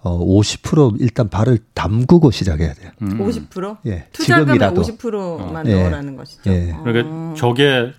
[0.07, 2.91] 어, 50% 일단 발을 담그고 시작해야 돼요.
[3.01, 3.19] 음.
[3.19, 3.77] 50%?
[3.85, 4.05] 예.
[4.13, 5.69] 투자금의 50%만 어.
[5.69, 6.17] 넣으라는 예.
[6.17, 6.51] 것이죠.
[6.51, 6.71] 예.
[6.71, 6.83] 어.
[6.83, 7.93] 그러니까 저게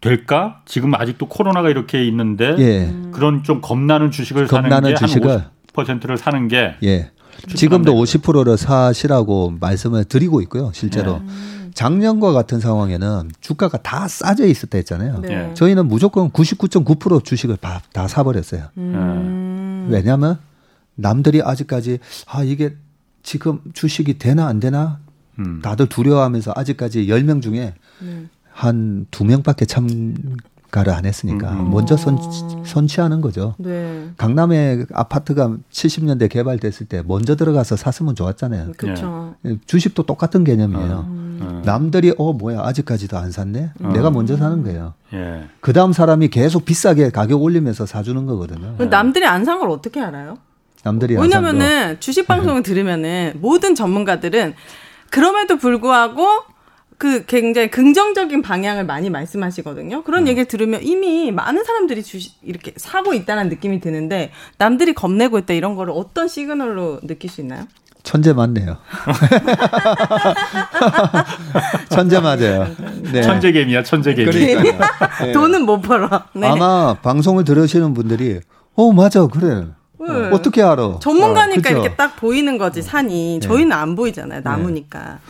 [0.00, 0.60] 될까?
[0.66, 2.94] 지금 아직도 코로나가 이렇게 있는데 예.
[3.12, 7.10] 그런 좀 겁나는 주식을 겁나는 사는 게 주식을 50%를 사는 게 예.
[7.54, 10.70] 지금도 50%를 사시라고 말씀을 드리고 있고요.
[10.74, 11.20] 실제로.
[11.22, 11.54] 예.
[11.74, 15.20] 작년과 같은 상황에는 주가가 다 싸져 있을 때 했잖아요.
[15.22, 15.50] 네.
[15.54, 18.66] 저희는 무조건 99.9% 주식을 다, 다 사버렸어요.
[18.78, 19.88] 음.
[19.90, 20.38] 왜냐하면
[20.94, 22.76] 남들이 아직까지 아 이게
[23.22, 25.00] 지금 주식이 되나 안 되나
[25.38, 25.60] 음.
[25.62, 28.26] 다들 두려워하면서 아직까지 10명 중에 네.
[28.52, 31.70] 한두 명밖에 참가를 안 했으니까 음.
[31.70, 32.18] 먼저 선,
[32.64, 33.54] 선취하는 거죠.
[33.58, 34.10] 네.
[34.16, 38.72] 강남에 아파트가 70년대 개발됐을 때 먼저 들어가서 샀으면 좋았잖아요.
[38.76, 39.34] 그렇죠.
[39.66, 41.04] 주식도 똑같은 개념이에요.
[41.08, 41.62] 음.
[41.64, 43.70] 남들이 어 뭐야 아직까지도 안 샀네.
[43.80, 43.92] 음.
[43.92, 44.94] 내가 먼저 사는 거예요.
[45.14, 45.48] 예.
[45.60, 48.76] 그 다음 사람이 계속 비싸게 가격 올리면서 사주는 거거든요.
[48.88, 50.36] 남들이 안 산 걸 어떻게 알아요?
[50.84, 54.54] 남들이 왜냐면은 주식 방송을 들으면은 모든 전문가들은
[55.10, 56.26] 그럼에도 불구하고
[56.98, 60.04] 그 굉장히 긍정적인 방향을 많이 말씀하시거든요.
[60.04, 60.28] 그런 음.
[60.28, 65.74] 얘기를 들으면 이미 많은 사람들이 주식 이렇게 사고 있다는 느낌이 드는데 남들이 겁내고 있다 이런
[65.74, 67.66] 거를 어떤 시그널로 느낄 수 있나요?
[68.04, 68.76] 천재 맞네요.
[71.88, 72.68] 천재 맞아요.
[73.12, 73.22] 네.
[73.22, 74.30] 천재개미야, 천재개미.
[75.22, 75.32] 네.
[75.32, 76.22] 돈은 못 벌어.
[76.34, 76.46] 네.
[76.46, 78.40] 아마 방송을 들으시는 분들이,
[78.74, 79.68] 어, 맞아, 그래.
[80.12, 80.28] 네.
[80.30, 80.98] 어떻게 알아?
[81.00, 83.40] 전문가니까 어, 이렇게 딱 보이는 거지 산이.
[83.40, 83.46] 네.
[83.46, 84.40] 저희는 안 보이잖아요.
[84.40, 84.42] 네.
[84.42, 85.20] 나무니까.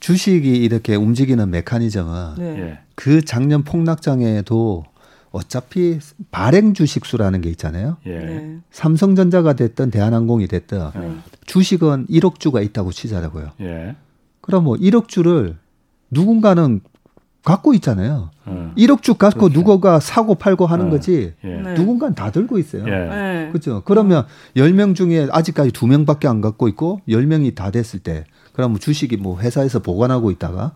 [0.00, 2.44] 주식이 이렇게 움직이는 메커니즘은 네.
[2.60, 2.78] 예.
[2.96, 4.84] 그 작년 폭락장에도
[5.30, 5.98] 어차피
[6.30, 7.96] 발행 주식수라는 게 있잖아요.
[8.06, 8.18] 예.
[8.18, 8.58] 네.
[8.70, 11.16] 삼성전자가 됐든 대한항공이 됐든 네.
[11.46, 13.52] 주식은 1억 주가 있다고 치자라고요.
[13.60, 13.96] 예.
[14.40, 15.56] 그럼 뭐 1억 주를
[16.10, 16.80] 누군가는
[17.44, 18.30] 갖고 있잖아요.
[18.46, 18.72] 음.
[18.76, 19.58] 1억 주 갖고 그렇죠.
[19.58, 20.90] 누구가 사고 팔고 하는 음.
[20.90, 21.48] 거지 예.
[21.48, 21.74] 네.
[21.74, 22.84] 누군가는 다 들고 있어요.
[22.86, 22.90] 예.
[22.90, 23.48] 네.
[23.50, 23.82] 그렇죠.
[23.84, 24.26] 그러면
[24.56, 29.80] 10명 중에 아직까지 2명밖에 안 갖고 있고 10명이 다 됐을 때 그러면 주식이 뭐 회사에서
[29.80, 30.72] 보관하고 있다가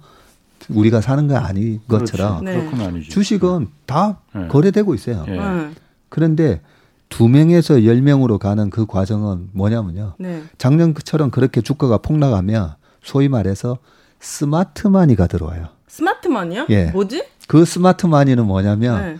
[0.68, 3.00] 우리가 사는 거 아닌 것처럼 네.
[3.02, 4.48] 주식은 다 네.
[4.48, 5.24] 거래되고 있어요.
[5.29, 5.37] 예.
[5.37, 5.70] 네.
[6.09, 6.61] 그런데
[7.09, 10.14] 두 명에서 열 명으로 가는 그 과정은 뭐냐면요.
[10.18, 10.42] 네.
[10.59, 13.79] 작년처럼 그렇게 주가가 폭락하면 소위 말해서
[14.18, 15.75] 스마트 마니가 들어와요.
[15.96, 16.66] 스마트머니요?
[16.68, 16.90] 예.
[16.90, 17.24] 뭐지?
[17.48, 19.18] 그 스마트머니는 뭐냐면 네.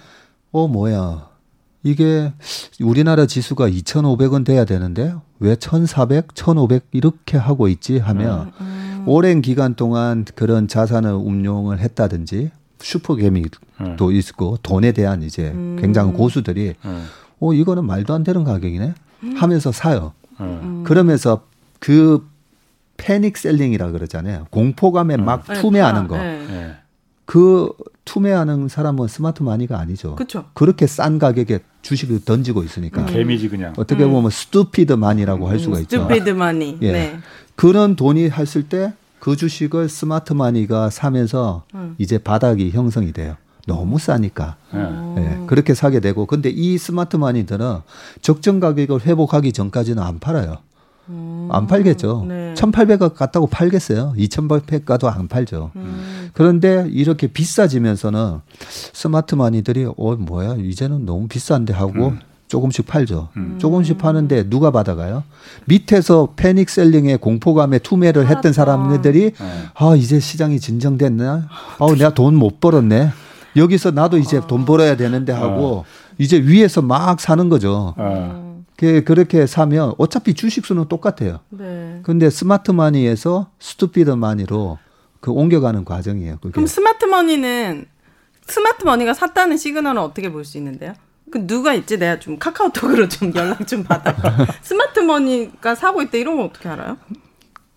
[0.53, 1.29] 어 뭐야
[1.83, 2.33] 이게
[2.81, 9.05] 우리나라 지수가 2,500원 돼야 되는데 왜 1,400, 1,500 이렇게 하고 있지 하면 음, 음.
[9.07, 13.97] 오랜 기간 동안 그런 자산을 운용을 했다든지 슈퍼개미도 음.
[14.13, 15.79] 있고 돈에 대한 이제 음.
[15.81, 17.07] 굉장한 고수들이 음.
[17.41, 18.95] 어 이거는 말도 안 되는 가격이네
[19.37, 20.13] 하면서 사요.
[20.41, 20.85] 음.
[20.85, 21.43] 그러면서
[21.79, 22.27] 그
[22.97, 24.47] panic selling이라 그러잖아요.
[24.51, 26.17] 공포감에 막 네, 투매하는 거.
[26.17, 26.47] 네.
[26.49, 26.75] 네.
[27.25, 27.71] 그
[28.05, 30.15] 투매하는 사람은 smart money가 아니죠.
[30.15, 30.45] 그쵸.
[30.55, 33.03] 그렇게 싼 가격에 주식을 던지고 있으니까.
[33.03, 33.07] 음.
[33.07, 33.73] 개미지 그냥.
[33.77, 34.13] 어떻게 음.
[34.13, 36.03] 보면 stupid money라고 할 수가 있죠.
[36.03, 36.79] stupid money.
[36.83, 36.93] 예.
[36.93, 37.19] 네.
[37.57, 38.93] 그런 돈이 했을 때
[39.27, 41.97] 그 주식을 smart money가 사면서 음.
[41.99, 43.37] 이제 바닥이 형성이 돼요.
[43.67, 44.55] 너무 싸니까.
[44.73, 44.81] 네.
[45.17, 45.45] 네.
[45.49, 46.27] 그렇게 사게 되고.
[46.27, 47.79] 근데 이 smart money들은
[48.23, 50.59] 적정 가격을 회복하기 전까지는 안 팔아요.
[51.09, 51.49] 음.
[51.53, 52.25] 안 팔겠죠.
[52.29, 52.55] 네.
[52.57, 54.15] 1,800억 갔다고 팔겠어요.
[54.17, 55.71] 2,800 가도 안 팔죠.
[55.77, 56.31] 음.
[56.35, 58.41] 그런데 이렇게 비싸지면서는
[58.93, 62.19] smart money들이 어 뭐야 이제는 너무 비싼데 하고 음.
[62.49, 63.29] 조금씩 팔죠.
[63.37, 63.57] 음.
[63.59, 65.25] 조금씩 파는데 누가 받아가요?
[65.65, 69.63] 밑에서 패닉 셀링에 공포감에 투매를 했던 사람들이 네.
[69.75, 71.49] 아 이제 시장이 진정됐나?
[71.79, 73.11] 아 내가 돈 못 벌었네.
[73.57, 75.85] 여기서 나도 이제 돈 벌어야 되는데 하고 어.
[76.19, 77.95] 이제 위에서 막 사는 거죠.
[78.83, 79.01] 어.
[79.05, 81.41] 그렇게 사면 어차피 주식수는 똑같아요.
[81.51, 82.01] 네.
[82.03, 84.79] 근데 스마트머니에서 스투피드머니로
[85.21, 86.39] 그 옮겨가는 과정이에요.
[86.41, 86.53] 그게.
[86.53, 87.87] 그럼 스마트머니는
[88.47, 90.95] 스마트머니가 샀다는 시그널은 어떻게 볼 수 있는데요?
[91.33, 91.99] 그 누가 있지?
[91.99, 94.15] 내가 좀 카카오톡으로 좀 연락 좀 받아.
[94.63, 96.99] 스마트머니가 사고 있다 이런 건 어떻게 알아요?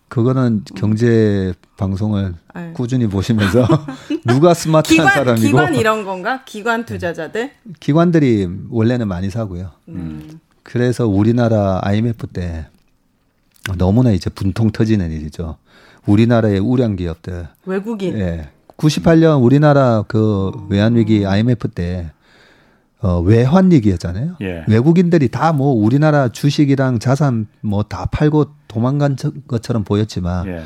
[0.09, 2.73] 그거는 경제 방송을 네.
[2.73, 3.67] 꾸준히 보시면서
[4.25, 6.43] 누가 스마트한 기관, 사람이고 기관 이런 건가?
[6.45, 7.51] 기관 투자자들?
[7.79, 9.71] 기관들이 원래는 많이 사고요.
[9.87, 10.39] 음.
[10.71, 12.67] 그래서 우리나라 IMF 때
[13.77, 15.57] 너무나 이제 분통 터지는 일이죠.
[16.05, 18.49] 우리나라의 우량 기업들 외국인 예.
[18.77, 22.11] 98년 우리나라 그 외환 위기 IMF 때
[23.01, 24.35] 어, 외환 위기였잖아요.
[24.41, 24.63] 예.
[24.67, 29.15] 외국인들이 다 뭐 우리나라 주식이랑 자산 뭐 다 팔고 도망간
[29.47, 30.61] 것처럼 보였지만 예.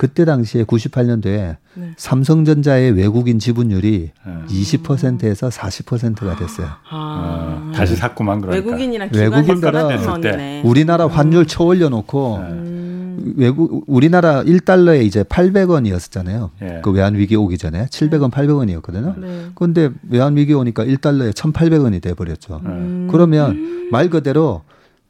[0.00, 1.90] 그때 당시에 98년도에 네.
[1.98, 4.46] 삼성전자의 외국인 지분율이 음.
[4.48, 6.68] 20%에서 40%가 됐어요.
[6.88, 7.68] 아.
[7.68, 8.64] 어, 다시 샀구만 그러니까.
[8.66, 13.34] 외국인이랑 외국인들은 우리나라 환율 쳐올려 놓고 음.
[13.36, 16.48] 외국 우리나라 1달러에 이제 800원이었잖아요.
[16.62, 16.80] 예.
[16.82, 19.20] 그 외환 위기 오기 전에 700원, 800원이었거든요.
[19.20, 19.46] 네.
[19.54, 22.62] 그런데 외환 위기 오니까 1달러에 1,800원이 돼 버렸죠.
[22.64, 23.06] 음.
[23.10, 24.62] 그러면 말 그대로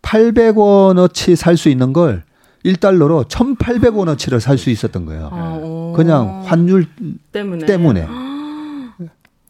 [0.02, 2.24] 800원어치 살 수 있는 걸
[2.64, 5.28] 1달러로 1,800원어치를 살 수 있었던 거예요.
[5.32, 6.86] 아, 그냥 환율
[7.32, 7.66] 때문에.
[7.66, 8.06] 때문에.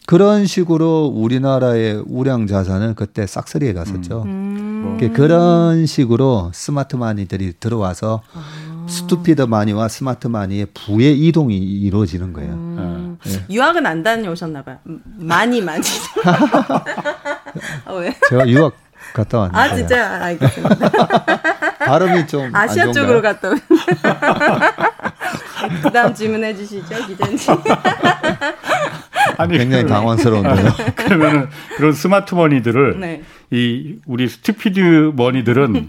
[0.06, 4.22] 그런 식으로 우리나라의 우량 자산은 그때 싹쓸이해 갔었죠.
[4.22, 4.98] 음.
[5.00, 5.12] 음.
[5.12, 8.86] 그런 식으로 smart money들이 들어와서 아.
[8.88, 12.52] stupid money와 smart money의 부의 이동이 이루어지는 거예요.
[12.54, 13.18] 음.
[13.24, 13.44] 네.
[13.50, 14.78] 유학은 안 다녀오셨나 봐요.
[15.18, 15.82] 많이 많이.
[17.84, 18.16] 아, 왜?
[18.28, 18.72] 제가 유학
[19.12, 19.58] 갔다 왔는데.
[19.58, 20.90] 아 진짜 알겠습니다.
[21.86, 23.60] 발음이 좀 아시아 쪽으로 갔다 온.
[25.82, 27.38] 그다음 질문해 주시죠, 기자님.
[29.36, 30.72] 아니 굉장히 당황스러운데요.
[30.96, 33.22] 그러면은 그런 smart money들을 네.
[33.50, 35.86] 이 우리 stupid money들은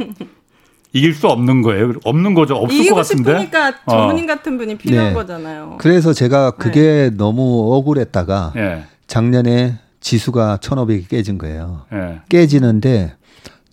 [0.93, 1.93] 이길 수 없는 거예요.
[2.03, 2.55] 없는 거죠.
[2.55, 3.31] 없을 것 같은데.
[3.31, 3.91] 싶으니까 어.
[3.91, 4.35] 전문인 어.
[4.35, 5.13] 같은 분이 필요한 네.
[5.13, 5.77] 거잖아요.
[5.79, 7.09] 그래서 제가 그게 네.
[7.11, 8.83] 너무 억울했다가 네.
[9.07, 11.83] 작년에 지수가 1,500이 깨진 거예요.
[11.91, 12.19] 네.
[12.27, 13.13] 깨지는데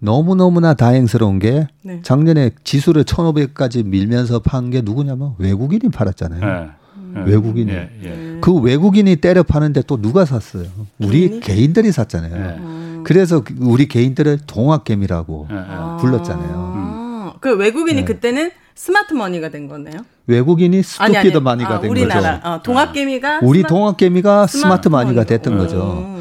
[0.00, 2.00] 너무너무나 다행스러운 게 네.
[2.02, 6.40] 작년에 지수를 1,500까지 밀면서 판 게 누구냐면 외국인이 팔았잖아요.
[6.40, 6.68] 네.
[7.14, 7.22] 네.
[7.24, 7.72] 외국인이.
[7.72, 8.38] 예, 예.
[8.40, 10.66] 그 외국인이 때려 파는데 또 누가 샀어요?
[11.00, 11.40] 우리 개인이?
[11.40, 12.34] 개인들이 샀잖아요.
[12.34, 13.02] 네.
[13.04, 15.56] 그래서 우리 개인들을 동학개미라고 네.
[16.00, 16.50] 불렀잖아요.
[16.54, 18.04] 아, 그 외국인이 네.
[18.04, 20.02] 그때는 smart money가 된 거네요.
[20.28, 22.40] 외국인이 stupid money가 아, 된 우리나라.
[22.40, 22.48] 거죠.
[22.48, 25.58] 어, 동학개미가 우리 동학개미가 smart, smart money가 됐던 음.
[25.58, 26.18] 거죠.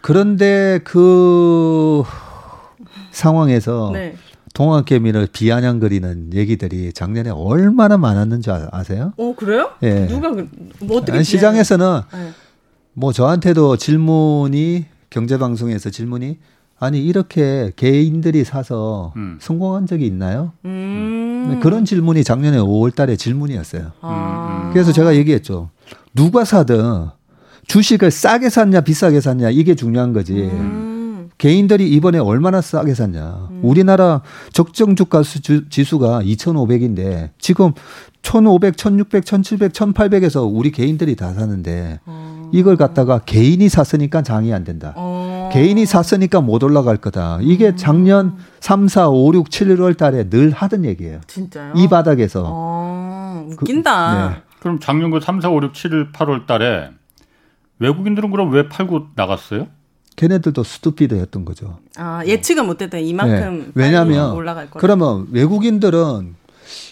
[0.00, 2.02] 그런데 그
[3.10, 4.16] 상황에서 네.
[4.54, 9.70] 동학개미를 비아냥거리는 얘기들이 작년에 얼마나 많았는지 아, 세요 어 그래요?
[9.82, 10.06] 예.
[10.06, 10.48] 누가 그,
[10.80, 12.30] 뭐 어떻게 시장에서는 네.
[12.94, 16.38] 뭐 저한테도 질문이 경제 방송에서 질문이
[16.82, 19.38] 아니 이렇게 개인들이 사서 음.
[19.40, 20.50] 성공한 적이 있나요?
[20.64, 21.46] 음.
[21.48, 23.92] 네, 그런 질문이 작년에 5월달에 질문이었어요.
[24.00, 24.70] 아.
[24.72, 25.70] 그래서 제가 얘기했죠.
[26.12, 27.06] 누가 사든
[27.68, 30.32] 주식을 싸게 샀냐 비싸게 샀냐 이게 중요한 거지.
[30.34, 31.30] 음.
[31.38, 33.48] 개인들이 이번에 얼마나 싸게 샀냐.
[33.52, 33.60] 음.
[33.62, 37.74] 우리나라 적정 주가 지수가 2,500인데 지금
[38.22, 42.50] 1,500, 1,600, 1,700, 1,800에서 우리 개인들이 다 사는데 어.
[42.52, 44.94] 이걸 갖다가 개인이 샀으니까 장이 안 된다.
[44.96, 45.21] 어.
[45.52, 47.38] 개인이 샀으니까 못 올라갈 거다.
[47.42, 47.76] 이게 음.
[47.76, 51.20] 작년 3, 4, 5, 6, 7, 1월 달에 늘 하던 얘기예요.
[51.26, 51.74] 진짜요?
[51.76, 52.44] 이 바닥에서.
[52.46, 54.28] 어, 웃긴다.
[54.28, 54.42] 그, 네.
[54.60, 56.90] 그럼 작년 그 3, 4, 5, 6, 7, 8월 달에
[57.78, 59.66] 외국인들은 그럼 왜 팔고 나갔어요?
[60.16, 61.78] 걔네들도 스투피드였던 거죠.
[61.96, 63.70] 아 예측은 못했던 이만큼 네.
[63.74, 64.78] 왜냐하면 올라갈 거.
[64.78, 66.34] 그러면 외국인들은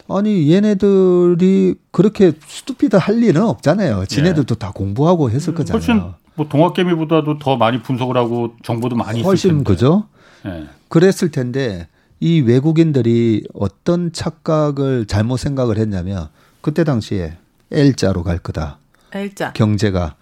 [0.08, 4.06] 아니 얘네들이 그렇게 스투피드 할 리는 없잖아요.
[4.06, 4.58] 지네들도 네.
[4.58, 5.54] 다 공부하고 했을 음.
[5.54, 5.78] 거잖아요.
[5.78, 6.02] 훨씬
[6.40, 10.04] 뭐 동학개미보다도 더 많이 분석을 하고 정보도 많이 훨씬 그죠.
[10.42, 10.64] 네.
[10.88, 11.86] 그랬을 텐데
[12.18, 16.28] 이 외국인들이 어떤 착각을 잘못 생각을 했냐면
[16.62, 17.36] 그때 당시에
[17.70, 18.78] L자로 갈 거다.
[19.12, 19.52] L자.
[19.52, 20.14] 경제가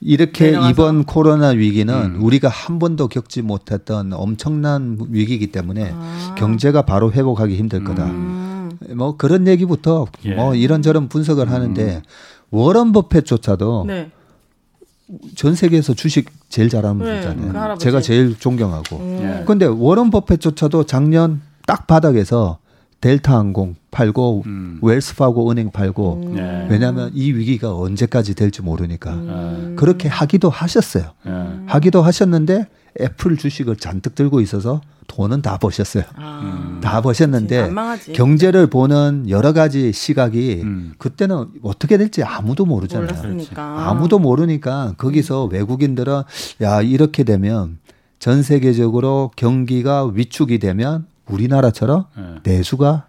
[0.00, 0.70] 이렇게 내려가서.
[0.70, 2.22] 이번 코로나 위기는 음.
[2.22, 6.34] 우리가 한 번도 겪지 못했던 엄청난 위기이기 때문에 아.
[6.38, 8.06] 경제가 바로 회복하기 힘들 거다.
[8.06, 8.78] 음.
[8.94, 10.34] 뭐 그런 얘기부터 예.
[10.34, 12.02] 뭐 이런저런 분석을 하는데 음.
[12.50, 14.10] 워런 버핏조차도 네.
[15.34, 17.74] 전 세계에서 주식 제일 잘하는 네, 분이잖아요.
[17.74, 18.96] 그 제가 제일 존경하고.
[18.96, 19.20] 음.
[19.22, 19.44] 예.
[19.44, 22.58] 근데 워런 버핏조차도 작년 딱 바닥에서
[23.00, 24.78] 델타 항공 팔고 음.
[24.82, 26.34] 웰스파고 은행 팔고 음.
[26.34, 26.66] 네.
[26.70, 29.76] 왜냐하면 이 위기가 언제까지 될지 모르니까 음.
[29.78, 31.12] 그렇게 하기도 하셨어요.
[31.24, 31.32] 네.
[31.66, 32.66] 하기도 하셨는데
[33.00, 36.04] 애플 주식을 잔뜩 들고 있어서 돈은 다 버셨어요.
[36.16, 37.70] 아, 다 버셨는데
[38.14, 40.94] 경제를 보는 여러 가지 시각이 음.
[40.98, 43.06] 그때는 어떻게 될지 아무도 모르잖아요.
[43.06, 43.88] 몰랐으니까.
[43.88, 46.22] 아무도 모르니까 거기서 외국인들은
[46.62, 47.78] 야 이렇게 되면
[48.18, 52.56] 전 세계적으로 경기가 위축이 되면 우리나라처럼 네.
[52.56, 53.06] 내수가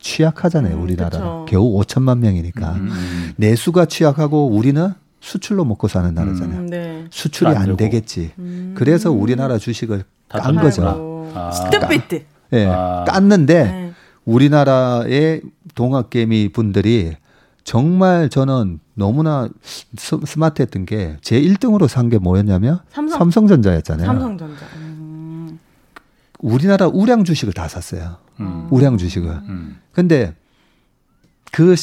[0.00, 0.76] 취약하잖아요.
[0.76, 3.32] 음, 우리나라 그 겨우 5천만 명이니까 음, 음, 음.
[3.36, 4.92] 내수가 취약하고 우리는
[5.24, 6.60] 수출로 먹고 사는 나라잖아요.
[6.60, 7.06] 음, 네.
[7.10, 8.32] 수출이 안, 안 되겠지.
[8.38, 8.74] 음.
[8.76, 11.30] 그래서 우리나라 주식을 깐 거죠.
[11.34, 11.50] 아.
[11.50, 12.24] 스톱비트.
[12.52, 13.04] 예, 아.
[13.08, 13.92] 깠는데 네.
[14.26, 15.40] 우리나라의
[15.74, 17.16] 동학개미 분들이
[17.64, 19.48] 정말 저는 너무나
[19.96, 23.30] smart했던 게 제 1등으로 산 게 뭐였냐면 삼성.
[23.48, 24.66] 전자였잖아요 삼성전자.
[24.76, 25.58] 음.
[26.38, 28.18] 우리나라 우량 주식을 다 샀어요.
[28.40, 28.68] 음.
[28.70, 29.30] 우량 주식을.
[29.30, 29.78] 음.
[29.92, 30.34] 근데
[31.50, 31.74] 그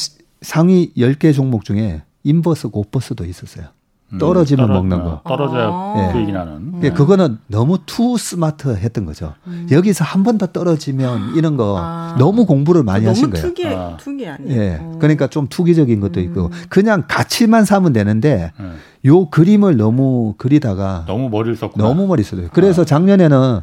[0.42, 3.66] 상위 10개 종목 중에 inverse, 곱버스도 있었어요.
[4.12, 5.22] 음, 떨어지면 떨어, 먹는 거.
[5.26, 6.10] 떨어져야 아.
[6.12, 6.80] 수익이 나는.
[6.82, 9.32] 예, 그거는 너무 too smart 했던 거죠.
[9.46, 9.66] 음.
[9.70, 12.14] 여기서 한 번 더 떨어지면 이런 거 아.
[12.18, 13.46] 너무 공부를 많이 하신 거예요.
[13.46, 13.96] 투기, 아.
[13.98, 14.60] 투기 아니에요.
[14.62, 14.78] 예.
[14.82, 14.96] 어.
[15.00, 16.24] 그러니까 좀 투기적인 것도 음.
[16.24, 18.76] 있고 그냥 가치만 사면 되는데 음.
[19.06, 22.48] 요 그림을 너무 그리다가 너무 머리를 썼고 너무 머리 썼어요.
[22.52, 22.84] 그래서 아.
[22.84, 23.60] 작년에는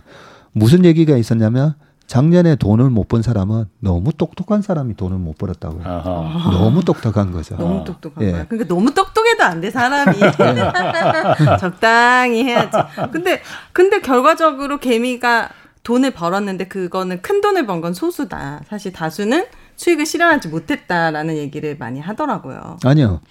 [0.54, 1.76] 무슨 얘기가 있었냐면
[2.14, 5.82] 작년에 돈을 못 번 사람은 너무 똑똑한 사람이 돈을 못 벌었다고요.
[5.86, 6.52] 아하.
[6.52, 7.56] 너무 똑똑한 거죠.
[7.56, 8.32] 너무 똑똑한 예.
[8.32, 8.46] 거야.
[8.48, 10.18] 그러니까 너무 똑똑해도 안 돼 사람이.
[10.20, 11.58] 예.
[11.60, 12.78] 적당히 해야지.
[13.12, 13.42] 근데
[13.74, 15.50] 근데 결과적으로 개미가
[15.84, 18.62] 돈을 벌었는데 그거는 큰 돈을 번 건 소수다.
[18.68, 19.46] 사실 다수는
[19.76, 22.78] 수익을 실현하지 못했다라는 얘기를 많이 하더라고요.
[22.84, 23.22] 아니요.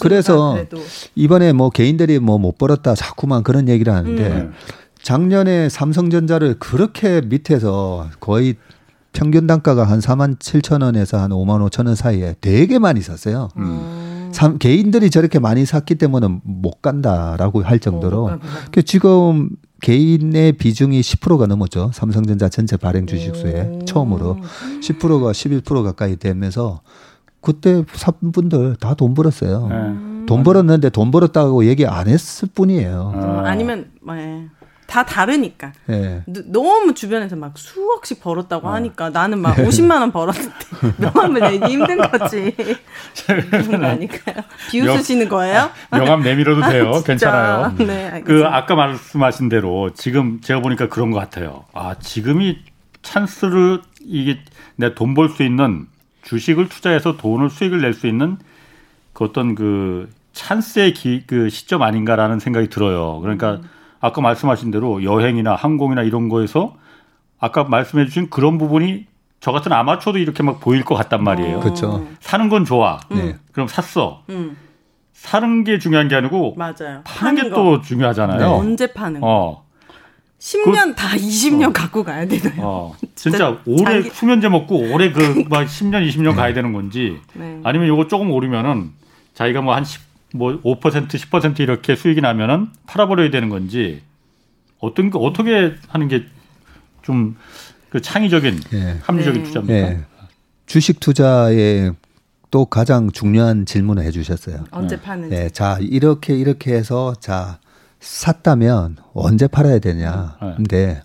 [0.00, 0.78] 그래서 그래도.
[1.14, 4.52] 이번에 뭐 개인들이 뭐 못 벌었다 자꾸만 그런 얘기를 하는데 음.
[5.06, 8.56] 작년에 삼성전자를 그렇게 밑에서 거의
[9.12, 13.48] 평균 단가가 한 4만 7천 원에서 한 5만 5천 원 사이에 되게 많이 샀어요.
[13.56, 14.30] 음.
[14.32, 18.24] 삼, 개인들이 저렇게 많이 샀기 때문에 못 간다라고 할 정도로.
[18.26, 18.38] 어,
[18.72, 21.92] 그 지금 개인의 비중이 10%가 넘었죠.
[21.94, 24.38] 삼성전자 전체 발행 주식수에 처음으로
[24.82, 26.80] 10%가 11% 가까이 되면서
[27.40, 29.68] 그때 산 분들 다 돈 벌었어요.
[29.68, 30.26] 네.
[30.26, 33.12] 돈 벌었는데 돈 벌었다고 얘기 안 했을 뿐이에요.
[33.14, 34.48] 어, 아니면 네.
[34.86, 35.72] 다 다르니까.
[35.86, 36.22] 네.
[36.46, 38.72] 너무 주변에서 막 수억씩 벌었다고 어.
[38.74, 40.54] 하니까 나는 막 50만 원 벌었는데
[40.98, 42.54] 명함을 내기 힘든 거지.
[43.26, 44.36] 그런 거아닐까요?
[44.70, 45.70] 비웃으시는 거예요?
[45.90, 46.92] 명함 내밀어도 돼요.
[46.94, 47.74] 아, 괜찮아요.
[47.78, 48.24] 네, 알겠습니다.
[48.24, 51.64] 그 아까 말씀하신 대로 지금 제가 보니까 그런 것 같아요.
[51.72, 52.58] 아 지금이
[53.02, 54.38] 찬스를 이게
[54.76, 55.86] 내 돈 벌 수 있는
[56.22, 58.36] 주식을 투자해서 돈을 수익을 낼 수 있는
[59.12, 63.20] 그 어떤 그 찬스의 기, 그 시점 아닌가라는 생각이 들어요.
[63.20, 63.62] 그러니까 음.
[64.06, 66.74] 아까 말씀하신 대로 여행이나 항공이나 이런 거에서
[67.38, 69.06] 아까 말씀해 주신 그런 부분이
[69.40, 71.60] 저 같은 아마추어도 이렇게 막 보일 것 같단 말이에요.
[71.60, 72.06] 그렇죠.
[72.20, 73.00] 사는 건 좋아.
[73.10, 73.36] 네.
[73.52, 74.22] 그럼 샀어.
[74.30, 74.56] 음.
[75.12, 77.00] 사는 게 중요한 게 아니고 맞아요.
[77.04, 78.38] 파는, 게 또 중요하잖아요.
[78.38, 78.44] 네.
[78.44, 79.26] 언제 파는 거.
[79.26, 79.66] 어.
[80.38, 81.72] 10년 그, 다 20년 어.
[81.72, 82.60] 갖고 가야 되나요?
[82.62, 82.94] 어.
[83.16, 84.10] 진짜 오래 장기...
[84.10, 87.60] 수면제 먹고 오래 그 막 10년 20년 가야 되는 건지 네.
[87.64, 88.92] 아니면 요거 조금 오르면은
[89.34, 90.00] 자기가 뭐 한 10,
[90.36, 94.02] 뭐 5% 10% 이렇게 수익이 나면은 팔아버려야 되는 건지
[94.78, 96.24] 어떤 거 어떻게 하는 게
[97.02, 97.36] 좀
[97.88, 98.98] 그 창의적인 예.
[99.02, 99.46] 합리적인 네.
[99.48, 99.74] 투자입니까?
[99.78, 100.00] 예.
[100.66, 101.92] 주식 투자에
[102.50, 104.64] 또 가장 중요한 질문을 해주셨어요.
[104.72, 105.30] 언제 파는지.
[105.34, 107.60] 네, 자 이렇게 이렇게 해서 자
[108.00, 110.36] 샀다면 언제 팔아야 되냐.
[110.42, 110.54] 네.
[110.56, 111.02] 근데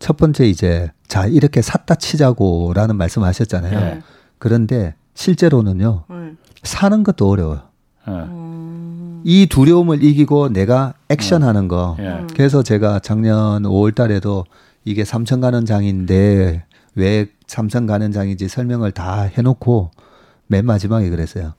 [0.00, 3.80] 첫 번째 이제 자 이렇게 샀다 치자고라는 말씀하셨잖아요.
[3.80, 4.02] 네.
[4.38, 6.32] 그런데 실제로는요 네.
[6.64, 7.62] 사는 것도 어려워요.
[8.08, 9.22] 음.
[9.24, 11.96] 이 두려움을 이기고 내가 액션하는 거.
[12.00, 12.26] 예.
[12.34, 14.44] 그래서 제가 작년 5월 달에도
[14.84, 16.64] 이게 삼천 가는 장인데
[16.94, 19.90] 왜 삼천 가는 장인지 설명을 다 해놓고
[20.46, 21.54] 맨 마지막에 그랬어요.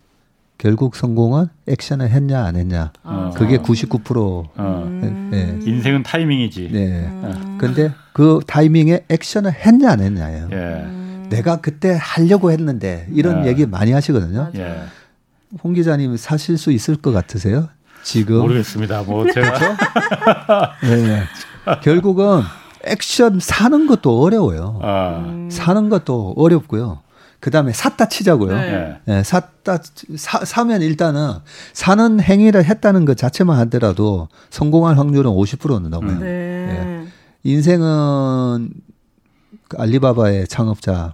[0.58, 2.94] 결국 성공은 액션을 했냐 안 했냐.
[3.04, 3.32] 아.
[3.36, 4.48] 그게 99%.
[4.56, 5.00] 어.
[5.32, 5.60] 네.
[5.62, 6.70] 인생은 타이밍이지.
[6.72, 7.08] 네.
[7.08, 7.58] 음.
[7.60, 10.50] 근데 그 타이밍에 액션을 했냐 안 했냐예요.
[10.52, 11.28] 예.
[11.30, 13.50] 내가 그때 하려고 했는데 이런 예.
[13.50, 14.52] 얘기 많이 하시거든요.
[14.56, 14.84] 예.
[15.64, 17.70] 홍 기자님 사실 수 있을 것 같으세요?
[18.04, 19.04] 지금 모르겠습니다.
[19.04, 21.24] 뭐 제가 네.
[21.82, 22.42] 결국은
[22.84, 24.80] 액션 사는 것도 어려워요.
[24.84, 25.48] 아.
[25.50, 27.00] 사는 것도 어렵고요.
[27.40, 28.56] 그 다음에 샀다 치자고요.
[28.56, 28.98] 네.
[29.06, 29.24] 네.
[29.24, 29.80] 샀다
[30.18, 31.34] 사, 사면 일단은
[31.74, 36.20] 사는 행위를 했다는 것 자체만 하더라도 성공할 확률은 50%는 넘어요.
[36.20, 36.26] 네.
[36.26, 37.08] 네.
[37.44, 38.72] 인생은
[39.68, 41.14] 그 알리바바의 창업자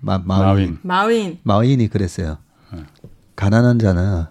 [0.00, 0.78] 마, 마윈.
[0.82, 1.38] 마윈.
[1.42, 2.38] 마윈이 그랬어요.
[3.38, 4.24] 가난한 자는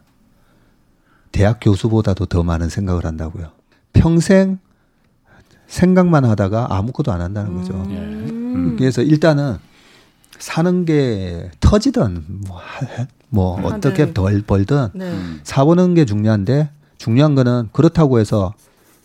[1.31, 3.51] 대학 교수보다도 더 많은 생각을 한다고요.
[3.93, 4.59] 평생
[5.67, 7.73] 생각만 하다가 아무것도 안 한다는 거죠.
[7.73, 8.53] 음.
[8.55, 8.75] 음.
[8.77, 9.59] 그래서 일단은
[10.39, 12.59] 사는 게 터지든 뭐,
[13.29, 14.13] 뭐 아, 어떻게 네.
[14.13, 15.17] 덜 벌든 네.
[15.43, 18.53] 사보는 게 중요한데 중요한 거는 그렇다고 해서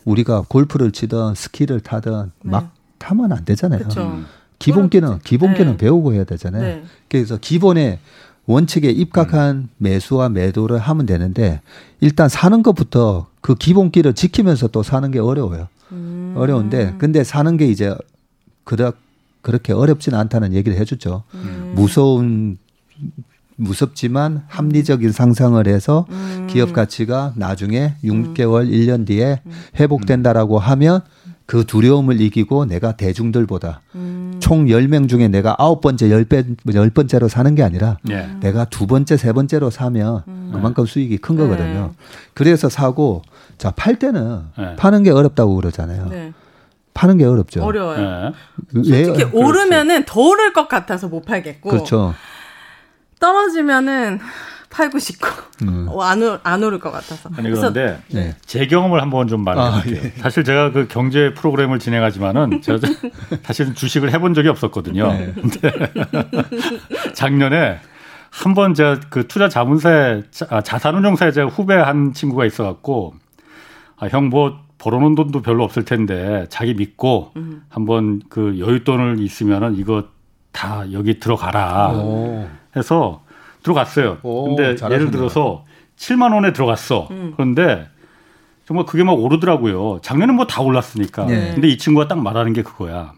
[0.05, 2.51] 우리가 골프를 치든 스키를 타든 네.
[2.51, 3.87] 막 타면 안 되잖아요.
[3.99, 4.27] 음.
[4.59, 5.77] 기본기는 기본기는 네.
[5.77, 6.63] 배우고 해야 되잖아요.
[6.63, 6.85] 네.
[7.09, 8.01] 그래서 기본에
[8.47, 9.69] 원칙에 입각한 음.
[9.79, 11.61] 매수와 매도를 하면 되는데
[12.01, 15.69] 일단 사는 것부터 그 기본기를 지키면서 또 사는 게 어려워요.
[15.93, 16.35] 음.
[16.37, 17.95] 어려운데 근데 사는 게 이제
[18.65, 18.97] 그닥
[19.43, 21.25] 그렇게 어렵지는 않다는 얘기를 해주죠.
[21.35, 21.73] 음.
[21.75, 22.59] 무서운
[23.57, 26.47] 무섭지만 합리적인 상상을 해서 음.
[26.51, 28.71] 기업 가치가 나중에 6개월, 음.
[28.71, 29.53] 1년 뒤에 음.
[29.79, 31.03] 회복된다라고 하면
[31.53, 34.39] 그 두려움을 이기고 내가 대중들보다 음.
[34.41, 38.27] 총 10명 중에 내가 아홉 번째, 열, 번째로 사는 게 아니라 네.
[38.41, 40.49] 내가 두 번째, 세 번째로 사면 음.
[40.51, 41.93] 그만큼 수익이 큰 거거든요.
[41.95, 42.05] 네.
[42.33, 43.21] 그래서 사고
[43.59, 44.77] 자, 팔 때는 네.
[44.77, 46.07] 파는 게 어렵다고 그러잖아요.
[46.09, 46.33] 네.
[46.95, 47.63] 파는 게 어렵죠.
[47.63, 48.33] 어려워요.
[48.73, 48.83] 네.
[48.83, 49.31] 솔직히 왜?
[49.35, 51.69] 오르면은 더 오를 것 같아서 못 팔겠고.
[51.69, 52.15] 그렇죠.
[53.21, 54.21] 떨어지면은
[54.73, 55.29] 팔고 싶고
[55.63, 55.87] 음.
[55.89, 57.29] 어, 안, 오, 안 오를 것 같아서.
[57.37, 58.35] 아니 그런데 네.
[58.47, 60.01] 제 경험을 한번 좀 말해볼게요.
[60.01, 60.11] 아, 예.
[60.21, 62.79] 사실 제가 그 경제 프로그램을 진행하지만은 제가
[63.45, 65.13] 사실은 주식을 해본 적이 없었거든요.
[65.13, 65.35] 네.
[67.15, 67.79] 작년에
[68.31, 73.15] 한 번 제가 그 투자 자문사에 아, 자산운용사에 제가 후배 한 친구가 있어갖고
[73.99, 77.63] 아, 형뭐 벌어놓은 돈도 별로 없을 텐데 자기 믿고 음.
[77.69, 80.05] 한번 그 여윳돈을 있으면은 이거
[80.51, 82.49] 다 여기 들어가라 오.
[82.75, 83.23] 해서
[83.63, 84.19] 들어갔어요.
[84.23, 84.95] 오, 근데 잘하셨네요.
[84.95, 85.65] 예를 들어서
[85.97, 87.09] 7만 원에 들어갔어.
[87.11, 87.33] 음.
[87.37, 87.89] 그런데
[88.67, 90.01] 정말 그게 막 오르더라고요.
[90.03, 91.27] 작년에 뭐 다 올랐으니까.
[91.27, 91.53] 네.
[91.55, 93.13] 근데 이 친구가 딱 말하는 게 그거야.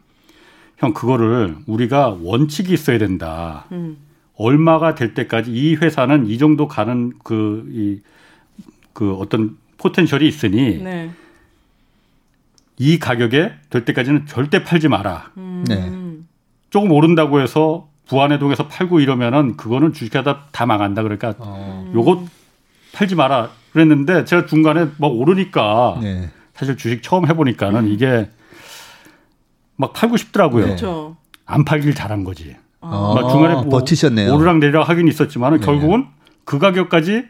[0.79, 3.65] 형 그거를 우리가 원칙이 있어야 된다.
[3.73, 3.97] 음.
[4.37, 8.01] 얼마가 될 때까지 이 회사는 이 정도 가는 그, 이,
[8.93, 11.11] 그 어떤 포텐셜이 있으니 네.
[12.79, 15.31] 이 가격에 될 때까지는 절대 팔지 마라.
[15.37, 15.65] 음.
[15.69, 15.93] 네.
[16.71, 21.03] 조금 오른다고 해서 부안해동에서 팔고 이러면은 그거는 주식하다 다 망한다.
[21.03, 21.91] 그러니까 어.
[21.95, 22.25] 요거
[22.93, 23.51] 팔지 마라.
[23.73, 26.31] 그랬는데 제가 중간에 막 오르니까 네.
[26.55, 28.31] 사실 주식 처음 해보니까는 이게
[29.77, 30.65] 막 팔고 싶더라고요.
[30.67, 31.17] 그렇죠.
[31.47, 32.57] 안 팔길 잘한 거지.
[32.81, 33.15] 아.
[33.21, 34.33] 막 중간에 뭐 버티셨네요.
[34.35, 35.67] 오르락 내리락 하긴 있었지만은 네.
[35.67, 36.07] 결국은
[36.45, 37.25] 그 가격까지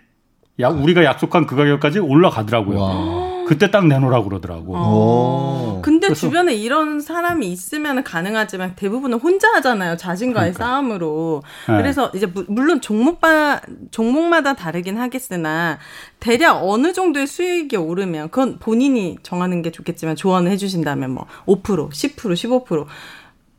[0.60, 2.78] 약 우리가 약속한 그 가격까지 올라가더라고요.
[2.78, 3.34] 와.
[3.47, 4.74] 그때 딱 내놓으라고 그러더라고.
[4.76, 5.80] 어.
[5.82, 9.97] 근데 주변에 이런 사람이 있으면 가능하지만 대부분은 혼자 하잖아요.
[9.97, 10.64] 자신과의 그러니까.
[10.64, 11.42] 싸움으로.
[11.68, 11.76] 네.
[11.76, 15.78] 그래서 이제 물론 종목바, 종목마다 다르긴 하겠으나
[16.20, 22.16] 대략 어느 정도의 수익이 오르면 그건 본인이 정하는 게 좋겠지만 조언을 해주신다면 뭐 5%, 10%,
[22.64, 22.86] 15%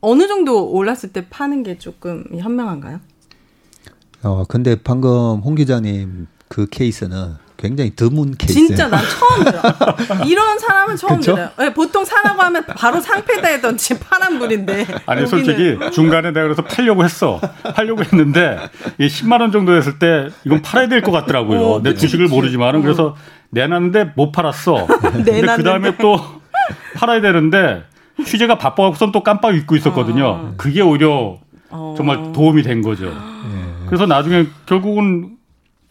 [0.00, 3.00] 어느 정도 올랐을 때 파는 게 조금 현명한가요?
[4.22, 8.52] 어, 근데 방금 홍 기자님 그 케이스는 굉장히 드문 케이스.
[8.54, 9.60] 진짜 난 처음 들어.
[10.26, 11.34] 이런 사람은 처음 그쵸?
[11.34, 11.50] 들어요.
[11.58, 14.86] 네, 보통 사라고 하면 바로 상패다 했던 파란불인데.
[15.06, 15.26] 아니 여기는.
[15.26, 17.40] 솔직히 중간에 내가 그래서 팔려고 했어.
[17.74, 18.58] 팔려고 했는데
[18.98, 21.60] 이 10만 원 정도 했을 때 이건 팔아야 될 것 같더라고요.
[21.60, 23.14] 어, 내 주식을 모르지만은 그래서 어.
[23.50, 24.86] 내놨는데 못 팔았어.
[25.12, 26.18] 근데 그 다음에 또
[26.96, 27.84] 팔아야 되는데
[28.24, 30.26] 취재가 바빠갖고선 또 깜빡 잊고 있었거든요.
[30.26, 30.54] 어.
[30.56, 31.38] 그게 오히려
[31.96, 33.06] 정말 도움이 된 거죠.
[33.06, 33.86] 예.
[33.86, 35.35] 그래서 나중에 결국은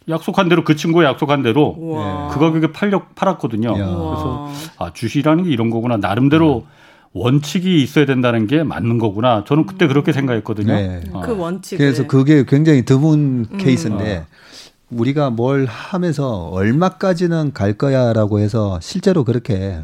[0.10, 2.30] 약속한 대로 그 친구가 약속한 대로 우와.
[2.30, 3.70] 그 가격에 팔려 팔았거든요.
[3.70, 3.80] 우와.
[3.80, 6.76] 그래서 아 주식이라는 게 이런 거구나 나름대로 음.
[7.14, 9.45] 원칙이 있어야 된다는 게 맞는 거구나.
[9.47, 10.74] 저는 그때 그렇게 생각했거든요.
[10.74, 11.01] 네.
[11.14, 11.22] 어.
[11.22, 11.78] 그 원칙.
[11.78, 13.58] 그래서 그게 굉장히 드문 음.
[13.58, 14.26] 케이스인데 어.
[14.89, 19.80] 우리가 뭘 하면서 얼마까지는 갈 거야라고 해서 실제로 그렇게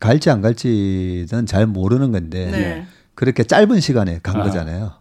[0.00, 2.86] 갈지 안 갈지는 잘 모르는 건데 네.
[3.14, 4.44] 그렇게 짧은 시간에 간 아.
[4.44, 4.92] 거잖아요.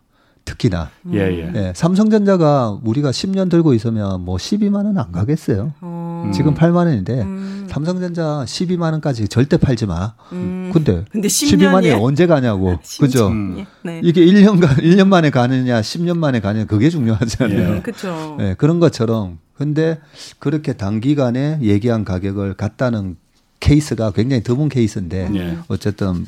[0.49, 0.89] 특히나.
[1.13, 1.51] 예, 예.
[1.55, 5.73] 예, 삼성전자가 우리가 10년 들고 있으면 뭐 12만 원 안 가겠어요.
[5.83, 6.31] 음.
[6.33, 7.67] 지금 8만 원인데 음.
[7.69, 10.13] 삼성전자 12만 원까지 절대 팔지 마.
[10.33, 10.71] 음.
[10.73, 12.77] 근데, 근데 12만이 언제 가냐고.
[12.99, 13.27] 그죠?
[13.27, 13.65] 음.
[13.83, 14.01] 네.
[14.03, 17.75] 이게 1년간 1년 만에 가느냐, 10년 만에 가느냐 그게 중요하잖아요.
[17.77, 17.81] 예.
[17.81, 18.37] 그렇죠.
[18.41, 19.99] 예, 그런 것처럼 근데
[20.39, 23.15] 그렇게 단기간에 얘기한 가격을 갖다는
[23.59, 25.57] 케이스가 굉장히 드문 케이스인데 네.
[25.67, 26.25] 어쨌든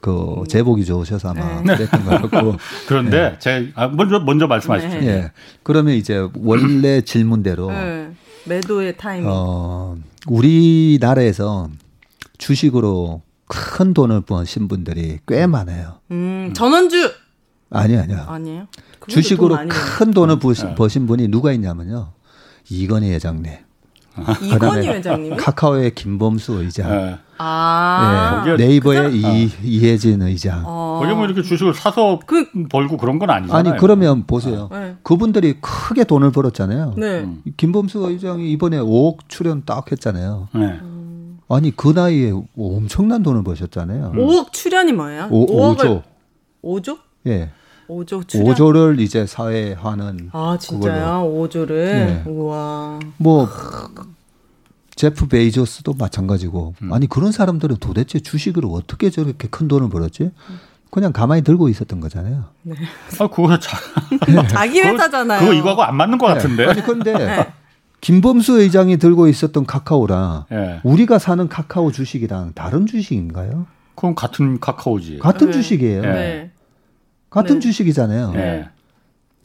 [0.00, 1.76] 그 제복이 좋으셔서 아마 네.
[1.76, 2.56] 그랬던 것 같고
[2.86, 3.36] 그런데 네.
[3.38, 5.00] 제 아, 먼저 먼저 말씀하시죠.
[5.00, 5.06] 네.
[5.06, 5.32] 예.
[5.62, 8.10] 그러면 이제 원래 질문대로 네.
[8.46, 9.26] 매도의 타이밍.
[9.28, 9.96] 어,
[10.26, 11.68] 우리나라에서
[12.38, 15.98] 주식으로 큰 돈을 버신 분들이 꽤 많아요.
[16.12, 17.10] 음, 전원주
[17.70, 18.24] 아니 아니요.
[18.28, 18.66] 아니에요.
[19.08, 20.74] 주식으로 큰 돈을 버신, 네.
[20.76, 22.12] 버신 분이 누가 있냐면요.
[22.68, 23.52] 이건희 회장님.
[24.42, 26.90] 이건희 회장님 카카오의 김범수 의장.
[26.90, 27.18] 네.
[27.38, 28.42] 아.
[28.44, 28.56] 네.
[28.56, 30.62] 네이버의 그 이, 이혜진 의장.
[30.66, 31.00] 어.
[31.00, 33.58] 거기 뭐 이렇게 주식을 사서 그, 벌고 그런 건 아니잖아요.
[33.72, 34.68] 아니, 그러면 보세요.
[34.70, 34.78] 아.
[34.78, 34.96] 네.
[35.02, 36.94] 그분들이 크게 돈을 벌었잖아요.
[36.98, 37.28] 네.
[37.56, 40.48] 김범수 의장이 이번에 5억 출연 딱 했잖아요.
[40.54, 40.80] 네.
[41.48, 44.12] 아니, 그 나이에 엄청난 돈을 버셨잖아요.
[44.14, 45.28] 5억 출연이 뭐예요?
[45.30, 45.46] 5,
[45.76, 46.02] 5조.
[46.62, 46.98] 5조?
[47.26, 47.50] 예.
[47.90, 48.46] 5조 출연?
[48.54, 51.22] 5조를 이제 사회화는 아 진짜요?
[51.34, 52.22] 5조를 네.
[52.26, 53.00] 우와.
[53.16, 53.48] 뭐
[54.94, 56.92] 제프 베이조스도 마찬가지고 음.
[56.92, 60.30] 아니 그런 사람들은 도대체 주식으로 어떻게 저렇게 큰 돈을 벌었지?
[60.90, 62.44] 그냥 가만히 들고 있었던 거잖아요.
[62.62, 62.74] 네.
[63.18, 63.78] 아 그거 자,
[64.50, 65.40] 자기 회사잖아요.
[65.40, 66.34] 그거, 이거하고 안 맞는 것 네.
[66.34, 66.66] 같은데.
[66.66, 67.46] 아니 근데 네.
[68.00, 70.80] 김범수 의장이 들고 있었던 카카오랑 네.
[70.84, 73.66] 우리가 사는 카카오 주식이랑 다른 주식인가요?
[73.94, 75.18] 그럼 같은 카카오지.
[75.18, 75.52] 같은 네.
[75.52, 76.02] 주식이에요.
[77.30, 77.40] 네.
[77.40, 77.60] 같은 네.
[77.60, 78.32] 주식이잖아요.
[78.32, 78.68] 네.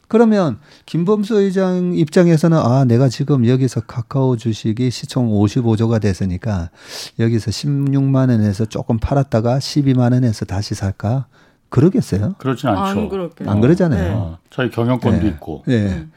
[0.08, 6.70] 그러면 김범수 의장 입장에서는 아 내가 지금 여기서 카카오 주식이 시총 55조가 됐으니까
[7.18, 11.26] 여기서 16만 원에서 조금 팔았다가 12만 원에서 다시 살까?
[11.68, 12.36] 그러겠어요?
[12.38, 13.10] 그렇진 않죠.
[13.40, 14.14] 안, 안 그러잖아요.
[14.16, 15.28] 어, 저희 경영권도 네.
[15.28, 15.64] 있고.
[15.66, 15.86] 네.
[15.86, 16.12] 음.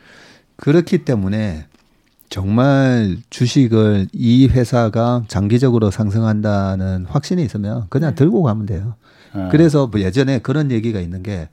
[0.57, 1.65] 그렇기 때문에
[2.29, 8.15] 정말 주식을 이 회사가 장기적으로 상승한다는 확신이 있으면 그냥 네.
[8.15, 8.93] 들고 가면 돼요.
[9.35, 9.47] 네.
[9.51, 11.49] 그래서 뭐 예전에 그런 얘기가 있는 게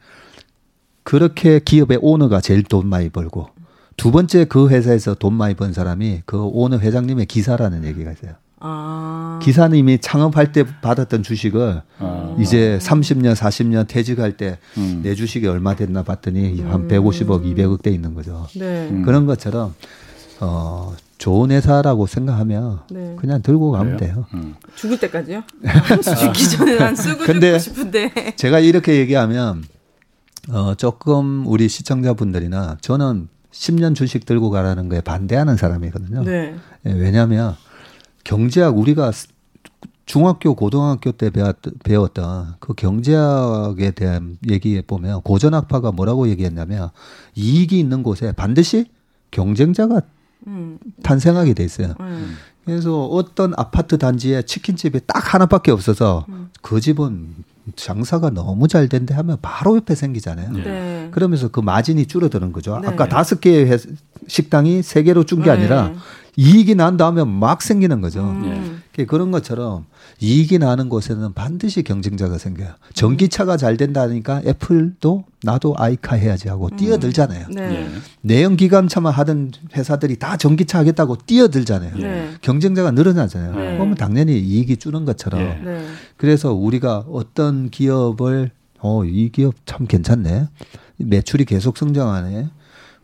[1.03, 3.49] 그렇게 기업의 오너가 제일 돈 많이 벌고
[3.97, 8.33] 두 번째 그 회사에서 돈 많이 번 사람이 그 오너 회장님의 기사라는 얘기가 있어요.
[8.59, 9.39] 아.
[9.43, 12.37] 기사님이 창업할 때 받았던 주식을 아.
[12.39, 15.15] 이제 30년, 40년 퇴직할 때내 음.
[15.15, 16.71] 주식이 얼마 됐나 봤더니 음.
[16.71, 18.47] 한 150억, 200억 돼 있는 거죠.
[18.55, 18.89] 네.
[18.91, 19.03] 음.
[19.03, 19.75] 그런 것처럼
[20.41, 23.17] 어, 좋은 회사라고 생각하면 네.
[23.19, 24.15] 그냥 들고 가면 그래요?
[24.15, 24.27] 돼요.
[24.35, 24.55] 음.
[24.75, 25.43] 죽을 때까지요?
[26.21, 28.35] 죽기 전에 난 쓰고 근데 싶은데.
[28.37, 29.65] 제가 이렇게 얘기하면
[30.51, 36.23] 어, 조금 우리 시청자분들이나 저는 10년 주식 들고 가라는 거에 반대하는 사람이거든요.
[36.25, 36.55] 네.
[36.85, 37.57] 예, 왜냐하면
[38.25, 39.13] 경제학 우리가
[40.05, 41.31] 중학교, 고등학교 때
[41.83, 46.91] 배웠던 그 경제학에 대한 얘기에 보면 고전학파가 뭐라고 얘기했냐면
[47.35, 48.87] 이익이 있는 곳에 반드시
[49.33, 50.03] 경쟁자가
[50.47, 50.79] 음.
[51.03, 51.95] 탄생하게 돼 있어요.
[52.01, 52.37] 음.
[52.65, 56.51] 그래서 어떤 아파트 단지에 치킨집이 딱 하나밖에 없어서 음.
[56.63, 57.29] 그 집은
[57.75, 60.53] 장사가 너무 잘 된대 하면 바로 옆에 생기잖아요.
[60.53, 60.63] 네.
[60.63, 61.09] 네.
[61.11, 62.79] 그러면서 그 마진이 줄어드는 거죠.
[62.81, 62.89] 네.
[62.89, 63.79] 아까 다섯 개의
[64.29, 65.97] 식당이 세 개로 준 게 아니라 네.
[66.37, 68.21] 이익이 난 다음에 막 생기는 거죠.
[68.21, 68.83] 음.
[69.09, 69.85] 그런 것처럼
[70.21, 72.69] 이익이 나는 곳에는 반드시 경쟁자가 생겨요.
[72.95, 76.77] 전기차가 잘 된다니까 애플도 나도 아이카 해야지 하고 음.
[76.77, 77.49] 뛰어들잖아요.
[77.49, 77.69] 네.
[77.69, 77.89] 네.
[78.23, 81.97] 내연 기관차만 하던 회사들이 다 전기차 하겠다고 뛰어들잖아요.
[81.97, 82.31] 네.
[82.41, 83.55] 경쟁자가 늘어나잖아요.
[83.55, 83.75] 네.
[83.75, 85.41] 그러면 당연히 이익이 줄는 것처럼.
[85.41, 85.61] 네.
[85.65, 85.87] 네.
[86.17, 90.49] 그래서 우리가 어떤 기업을 어, 이 기업 참 괜찮네.
[90.99, 92.49] 매출이 계속 성장하네.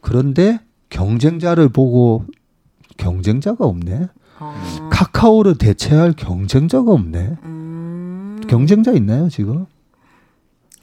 [0.00, 0.60] 그런데
[0.90, 2.24] 경쟁자를 보고
[3.02, 4.08] 경쟁자가 없네.
[4.38, 4.88] 아.
[4.90, 7.36] 카카오를 대체할 경쟁자가 없네.
[7.42, 8.40] 음.
[8.48, 9.66] 경쟁자 있나요 지금?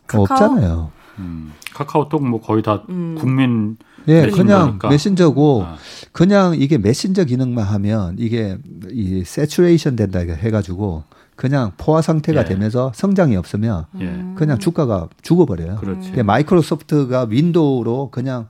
[0.08, 0.24] 카카오?
[0.24, 0.92] 없잖아요.
[1.20, 1.54] 음.
[1.74, 3.16] 카카오톡 뭐 거의 다 음.
[3.18, 4.90] 국민 예, 그냥 거니까.
[4.90, 5.78] 메신저고 아.
[6.12, 8.58] 그냥 이게 메신저 기능만 하면 이게
[8.92, 11.04] 이 saturation 된다 해가지고
[11.36, 12.46] 그냥 포화 상태가 예.
[12.46, 14.24] 되면서 성장이 없으면 예.
[14.36, 15.78] 그냥 주가가 죽어버려요.
[15.78, 16.24] 그렇지.
[16.24, 18.48] 마이크로소프트가 윈도우로 그냥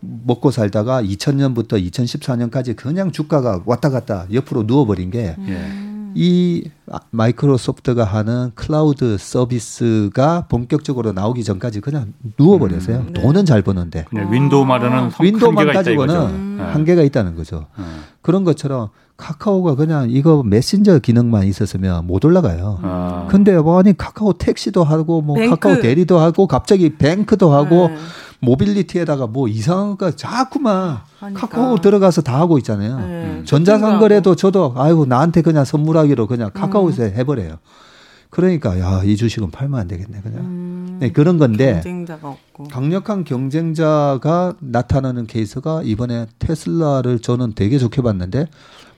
[0.00, 6.70] 먹고 살다가 2000년부터 2014년까지 그냥 주가가 왔다 갔다 옆으로 누워버린 게이 예.
[7.10, 12.96] 마이크로소프트가 하는 클라우드 서비스가 본격적으로 나오기 전까지 그냥 누워버렸어요.
[12.98, 13.20] 음, 네.
[13.20, 14.04] 돈은 잘 버는데.
[14.08, 16.58] 그냥 윈도우 마련은 윈도우만 가지고는 음.
[16.72, 17.66] 한계가 있다는 거죠.
[17.78, 18.02] 음.
[18.22, 22.80] 그런 것처럼 카카오가 그냥 이거 메신저 기능만 있었으면 못 올라가요.
[22.82, 23.26] 아.
[23.30, 25.50] 근데 뭐 아니 카카오 택시도 하고 뭐 뱅크.
[25.50, 27.96] 카카오 대리도 하고 갑자기 뱅크도 하고 네.
[28.46, 31.40] mobility에다가 뭐 이상한 거 자꾸만 하니까.
[31.40, 32.98] 카카오 들어가서 다 하고 있잖아요.
[32.98, 33.42] 네.
[33.44, 37.12] 전자상거래도 저도 아이고 나한테 그냥 선물하기로 그냥 카카오에서 음.
[37.16, 37.58] 해버려요.
[38.30, 40.96] 그러니까 야 이 주식은 팔면 안 되겠네 그냥 음.
[41.00, 41.80] 네, 그런 건데
[42.70, 48.48] 강력한 경쟁자가 나타나는 케이스가 이번에 테슬라를 저는 되게 좋게 봤는데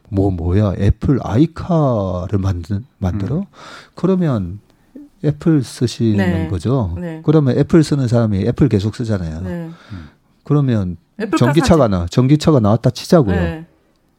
[0.09, 3.45] 뭐 뭐야 애플 아이카를 만든 만들어 음.
[3.95, 4.61] 그러면
[5.25, 6.49] 애플 쓰시는 네.
[6.49, 6.95] 거죠.
[6.99, 7.21] 네.
[7.25, 9.41] 그러면 애플 쓰는 사람이 애플 계속 쓰잖아요.
[9.43, 9.71] 네.
[10.45, 10.97] 그러면
[11.37, 13.35] 전기차가 나 전기차가 나왔다 치자고요.
[13.35, 13.67] 네.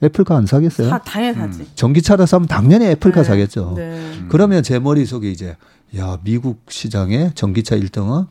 [0.03, 0.89] 애플카 안 사겠어요?
[0.89, 1.61] 사, 당연히 사지.
[1.61, 1.67] 음.
[1.75, 3.27] 전기차를 사면 당연히 애플카 네.
[3.27, 3.73] 사겠죠.
[3.75, 4.13] 네.
[4.29, 5.57] 그러면 제 머릿속에 이제
[5.97, 8.27] 야 미국 시장의 전기차 1등은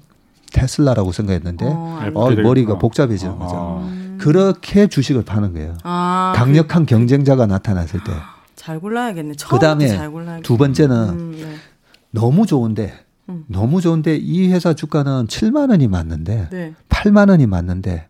[0.52, 3.38] 테슬라라고 생각했는데 어, 어 머리가 복잡해지는 어.
[3.38, 3.80] 거죠.
[3.82, 4.18] 음.
[4.18, 5.76] 그렇게 주식을 파는 거예요.
[5.84, 8.12] 아, 강력한 그, 경쟁자가 나타났을 때.
[8.56, 9.34] 잘 골라야겠네.
[9.48, 10.10] 그 다음에
[10.42, 11.54] 두 번째는 음, 네.
[12.10, 12.92] 너무 좋은데
[13.28, 13.44] 음.
[13.48, 16.74] 너무 좋은데 이 회사 주가는 7만 원이 맞는데 네.
[16.88, 18.06] 8만 원이 맞는데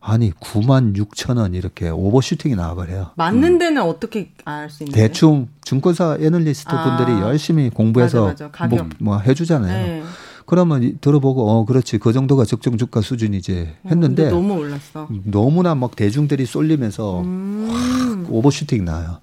[0.00, 3.12] 아니 9만 6천 원 이렇게 오버슈팅이 나와버려요.
[3.16, 3.58] 맞는 음.
[3.58, 3.88] 데는 음.
[3.88, 4.94] 어떻게 알 수 있나요?
[4.94, 6.96] 대충 증권사 애널리스트 아.
[6.96, 8.66] 분들이 열심히 공부해서 맞아, 맞아.
[8.66, 9.86] 뭐, 뭐, 해주잖아요.
[9.86, 10.02] 네.
[10.46, 15.08] 그러면 들어보고 어 그렇지 그 정도가 적정 주가 수준이지 어, 했는데 어, 너무 올랐어.
[15.24, 17.68] 너무나 막 대중들이 쏠리면서 음.
[17.70, 19.20] 확 오버슈팅 나요.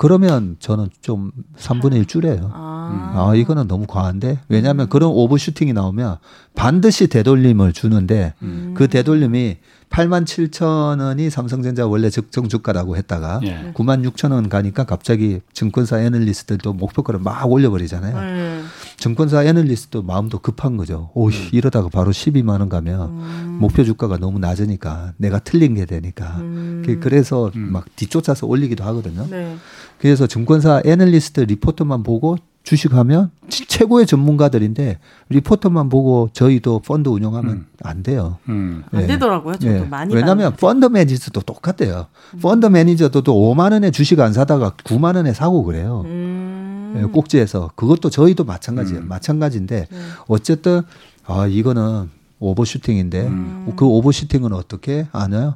[0.00, 2.50] 그러면 저는 좀 3분의 1 줄여요.
[2.54, 3.12] 아.
[3.14, 4.38] 아, 이거는 너무 과한데?
[4.48, 4.88] 왜냐하면 음.
[4.88, 6.16] 그런 오버슈팅이 나오면
[6.54, 8.72] 반드시 되돌림을 주는데 음.
[8.74, 9.58] 그 되돌림이
[9.90, 13.72] 8만 7천 원이 삼성전자 원래 적정 주가라고 했다가 예.
[13.74, 18.16] 9만 6천 원 가니까 갑자기 증권사 애널리스트들도 목표가를 막 올려버리잖아요.
[18.16, 18.66] 음.
[18.98, 21.10] 증권사 애널리스트도 마음도 급한 거죠.
[21.14, 21.48] 오, 음.
[21.50, 23.58] 이러다가 바로 12만 원 가면 음.
[23.60, 26.36] 목표 주가가 너무 낮으니까 내가 틀린 게 되니까.
[26.38, 26.98] 음.
[27.00, 27.72] 그래서 음.
[27.72, 29.26] 막 뒤쫓아서 올리기도 하거든요.
[29.28, 29.56] 네.
[29.98, 37.66] 그래서 증권사 애널리스트 리포트만 보고 주식하면 최고의 전문가들인데 리포트만 보고 저희도 펀드 운영하면 음.
[37.82, 38.38] 안 돼요.
[38.48, 38.84] 음.
[38.92, 39.06] 안 네.
[39.08, 39.54] 되더라고요.
[39.56, 39.84] 저도 네.
[39.84, 42.06] 많이 왜냐하면 펀드 매니저도 똑같대요.
[42.34, 42.38] 음.
[42.38, 46.02] 펀드 매니저도 또 5만 원에 주식 안 사다가 9만 원에 사고 그래요.
[46.06, 46.92] 음.
[46.94, 49.02] 네, 꼭지에서 그것도 저희도 마찬가지예요.
[49.02, 49.08] 음.
[49.08, 49.98] 마찬가지인데 네.
[50.28, 50.82] 어쨌든
[51.26, 53.72] 아 이거는 오버슈팅인데 음.
[53.76, 55.54] 그 오버슈팅은 어떻게 아나요?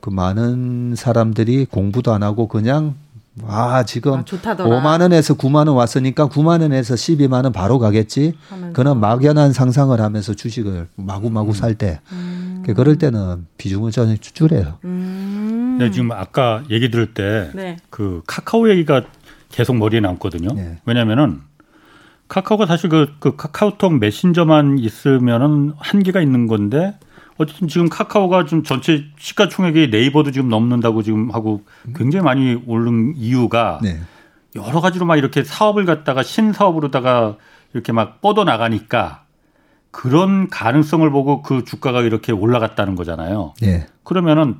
[0.00, 2.94] 그 많은 사람들이 공부도 안 하고 그냥
[3.46, 8.34] 아, 지금 아, 5만 원에서 9만 원 왔으니까 9만 원에서 12만 원 바로 가겠지.
[8.72, 11.52] 그런 막연한 상상을 하면서 주식을 마구마구 음.
[11.52, 12.64] 살 때, 음.
[12.74, 14.78] 그럴 때는 비중을 전혀 줄여요.
[14.84, 15.76] 음.
[15.78, 17.76] 네, 지금 아까 얘기 들을 때그 네.
[17.90, 19.02] 그 카카오 얘기가
[19.50, 20.54] 계속 머리에 남거든요.
[20.54, 20.78] 네.
[20.84, 21.40] 왜냐면은
[22.28, 26.94] 카카오가 사실 그, 그 카카오톡 메신저만 있으면은 한계가 있는 건데
[27.38, 31.62] 어쨌든 지금 카카오가 좀 전체 시가총액이 네이버도 지금 넘는다고 지금 하고
[31.96, 34.00] 굉장히 많이 오른 이유가 네.
[34.56, 37.36] 여러 가지로 막 이렇게 사업을 갖다가 신사업으로다가
[37.72, 39.24] 이렇게 막 뻗어 나가니까
[39.90, 43.54] 그런 가능성을 보고 그 주가가 이렇게 올라갔다는 거잖아요.
[43.60, 43.86] 네.
[44.02, 44.56] 그러면은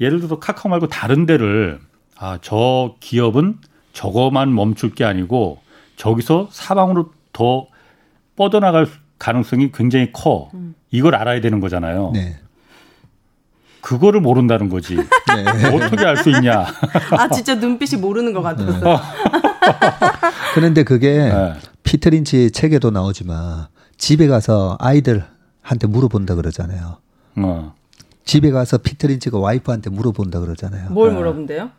[0.00, 1.80] 예를 들어 카카오 말고 다른 데를
[2.16, 3.58] 아, 저 기업은
[3.92, 5.60] 저거만 멈출 게 아니고
[5.96, 7.66] 저기서 사방으로 더
[8.36, 8.86] 뻗어나갈
[9.24, 10.48] 가능성이 굉장히 커.
[10.54, 10.74] 음.
[10.90, 12.10] 이걸 알아야 되는 거잖아요.
[12.12, 12.38] 네.
[13.82, 14.96] 그거를 모른다는 거지.
[14.96, 15.04] 네.
[15.74, 16.66] 어떻게 알 수 있냐.
[17.16, 18.80] 아, 진짜 눈빛이 모르는 것 같았어.
[18.80, 18.96] 네.
[20.54, 21.54] 그런데 그게 네.
[21.84, 23.66] 피터린치 책에도 나오지만
[23.98, 26.96] 집에 가서 아이들한테 물어본다 그러잖아요.
[27.36, 27.74] 어.
[28.24, 30.90] 집에 가서 피터린치가 와이프한테 물어본다 그러잖아요.
[30.90, 31.16] 뭘 네.
[31.16, 31.70] 물어본대요?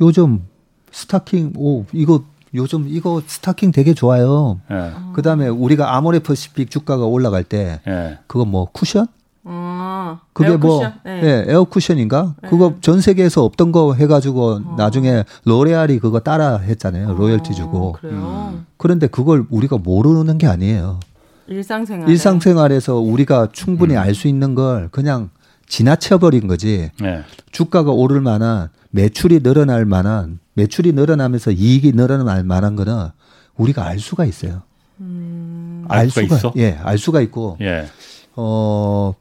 [0.00, 0.46] 요즘
[0.90, 2.24] 스타킹, 오, 이거
[2.54, 4.60] 요즘 이거 스타킹 되게 좋아요.
[4.70, 4.92] 예.
[5.14, 8.18] 그다음에 우리가 아모레퍼시픽 주가가 올라갈 때 예.
[8.26, 9.06] 그거 뭐 쿠션?
[9.50, 11.00] 아, 그게 뭐, 에어쿠션?
[11.04, 11.20] 뭐 네.
[11.24, 12.34] 예, 에어 쿠션인가?
[12.42, 12.48] 네.
[12.50, 14.74] 그거 전 세계에서 없던 거 해가지고 어.
[14.76, 17.14] 나중에 로레알이 그거 따라 했잖아요.
[17.14, 17.96] 로열티 주고.
[18.04, 18.66] 음.
[18.76, 21.00] 그런데 그걸 우리가 모르는 게 아니에요.
[21.46, 23.98] 일상생활 일상생활에서 우리가 충분히 음.
[23.98, 25.30] 알수 있는 걸 그냥
[25.66, 26.90] 지나쳐버린 거지.
[27.00, 27.22] 네.
[27.50, 33.10] 주가가 오를 만한 매출이 늘어날 만한 매출이 늘어나면서 이익이 늘어날 만한 거는
[33.56, 34.62] 우리가 알 수가 있어요.
[35.00, 35.84] 음.
[35.88, 36.52] 알 수가, 있어?
[36.56, 37.86] 예, 알 수가 있고 예.
[38.34, 39.14] 어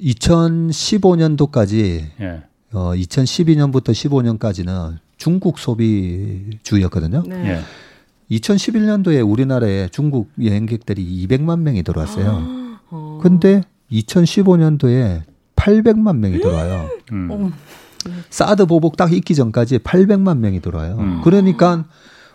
[0.00, 2.42] 2015년도까지 예.
[2.72, 7.24] 어 2012년부터 15년까지는 중국 소비주였거든요.
[7.26, 7.62] 네.
[8.30, 8.36] 예.
[8.36, 12.78] 2011년도에 우리나라에 중국 여행객들이 200만 명이 들어왔어요.
[12.90, 13.18] 어.
[13.22, 13.62] 근데
[13.92, 15.22] 2015년도에
[15.56, 16.88] 800만 명이 들어와요.
[17.12, 17.52] 음.
[18.30, 20.96] 사드 보복 딱 있기 전까지 800만 명이 들어와요.
[20.98, 21.20] 음.
[21.22, 21.84] 그러니까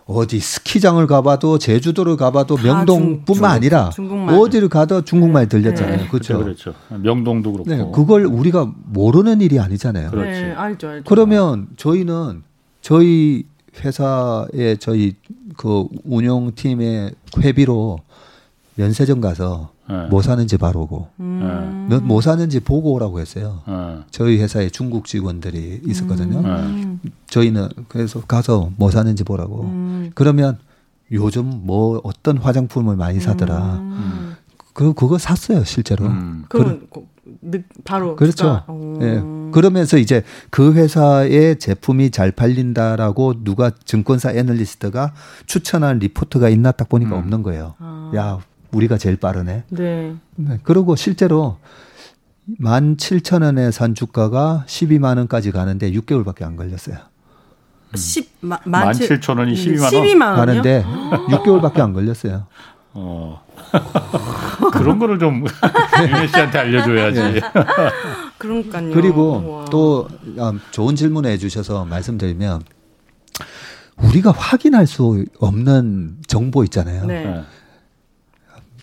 [0.06, 4.36] 어디 스키장을 가봐도 제주도를 가봐도 명동뿐만 아니라 중국말.
[4.36, 5.96] 어디를 가도 중국말 들렸잖아요.
[5.96, 6.08] 네.
[6.08, 6.38] 그렇죠.
[6.38, 6.74] 그렇죠.
[6.90, 7.68] 명동도 그렇고.
[7.70, 10.10] 네, 그걸 우리가 모르는 일이 아니잖아요.
[10.10, 10.40] 그렇지.
[10.42, 11.04] 네, 알죠, 알죠.
[11.08, 12.44] 그러면 저희는
[12.82, 13.46] 저희
[13.84, 15.16] 회사의 저희
[15.56, 17.12] 그 운영팀의
[17.42, 17.98] 회비로
[18.76, 20.06] 면세점 가서 네.
[20.08, 21.86] 뭐 사는지 바로고 음.
[21.88, 23.62] 뭐, 뭐 사는지 보고 오라고 했어요.
[23.66, 23.98] 네.
[24.10, 26.40] 저희 회사에 중국 직원들이 있었거든요.
[26.40, 27.00] 음.
[27.28, 29.62] 저희는 그래서 가서 뭐 사는지 보라고.
[29.62, 30.10] 음.
[30.14, 30.58] 그러면
[31.12, 33.76] 요즘 뭐 어떤 화장품을 많이 사더라.
[33.76, 34.36] 음.
[34.72, 36.06] 그 그거 샀어요 실제로.
[36.06, 36.44] 음.
[36.48, 37.06] 그럼 그,
[37.84, 38.62] 바로 그렇죠.
[39.00, 39.22] 예.
[39.52, 45.12] 그러면서 이제 그 회사의 제품이 잘 팔린다라고 누가 증권사 애널리스트가
[45.46, 47.20] 추천한 리포트가 있나 딱 보니까 음.
[47.20, 47.74] 없는 거예요.
[47.78, 48.12] 아.
[48.14, 48.38] 야
[48.76, 49.64] 우리가 제일 빠르네.
[49.68, 50.14] 네.
[50.36, 50.58] 네.
[50.62, 51.58] 그리고 실제로
[52.58, 56.96] 만 칠천 원에 산 주가가 12만 원까지 가는데 6개월밖에 안 걸렸어요.
[57.94, 59.90] 10, 마, 만 7천 원이 12만 원?
[59.90, 60.36] 12만 원이요?
[60.36, 60.84] 가는데
[61.30, 62.46] 6개월밖에 안 걸렸어요.
[62.92, 63.44] 어.
[64.72, 65.44] 그런 거를 좀
[66.00, 67.20] 윤혜 씨한테 알려줘야지.
[67.20, 67.40] 네.
[68.38, 68.92] 그러니까요.
[68.94, 69.64] 그리고 우와.
[69.66, 70.08] 또
[70.38, 72.62] 아, 좋은 질문 해주셔서 말씀드리면
[73.96, 77.06] 우리가 확인할 수 없는 정보 있잖아요.
[77.06, 77.42] 네.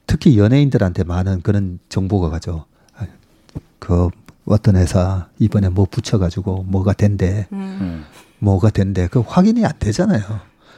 [0.05, 0.07] 네.
[0.07, 2.65] 특히 연예인들한테 많은 그런 정보가 가죠.
[3.79, 4.09] 그
[4.45, 8.05] 어떤 회사 이번에 뭐 붙여가지고 뭐가 된대, 음.
[8.39, 9.07] 뭐가 된대.
[9.07, 10.21] 그 확인이 안 되잖아요.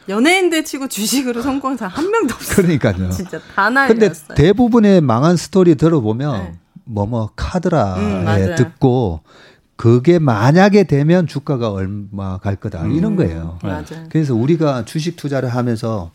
[0.08, 2.56] 연예인들 치고 주식으로 성공한 사람 한 명도 없어요.
[2.56, 3.10] 그러니까요.
[3.14, 4.00] 진짜 다 날렸어요.
[4.00, 6.54] 근데 대부분의 망한 스토리 들어보면 네.
[6.86, 9.22] 뭐뭐 카드라에 음, 듣고
[9.76, 12.92] 그게 만약에 되면 주가가 얼마 갈 거다 음.
[12.92, 13.60] 이런 거예요.
[13.62, 14.08] 맞아요.
[14.10, 16.12] 그래서 우리가 주식 투자를 하면서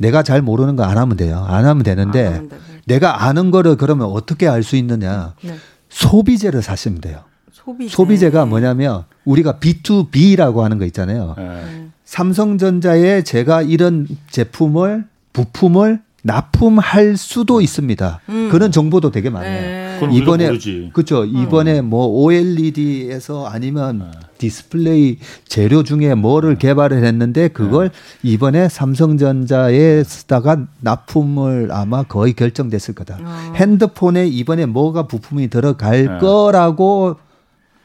[0.00, 1.44] 내가 잘 모르는 거 안 하면 돼요.
[1.46, 2.50] 안 하면 되는데 안 하면
[2.86, 5.34] 내가 아는 거를 그러면 어떻게 알 수 있느냐?
[5.42, 5.56] 네.
[5.90, 7.20] 소비재를 사시면 돼요.
[7.52, 7.94] 소비재.
[7.94, 11.34] 소비재 가 뭐냐면 우리가 B2B라고 하는 거 있잖아요.
[11.36, 11.86] 네.
[12.04, 18.20] 삼성전자에 제가 이런 제품을 부품을 납품할 수도 있습니다.
[18.28, 18.48] 음.
[18.50, 19.60] 그런 정보도 되게 많아요.
[19.60, 19.89] 네.
[20.06, 20.58] 이번에
[20.92, 21.24] 그렇죠.
[21.24, 21.86] 이번에 음.
[21.90, 24.18] 뭐 OLED에서 아니면 네.
[24.38, 28.30] 디스플레이 재료 중에 뭐를 개발을 했는데 그걸 네.
[28.30, 33.18] 이번에 삼성전자에 쓰다가 납품을 아마 거의 결정됐을 거다.
[33.20, 33.52] 어.
[33.56, 36.18] 핸드폰에 이번에 뭐가 부품이 들어갈 네.
[36.18, 37.16] 거라고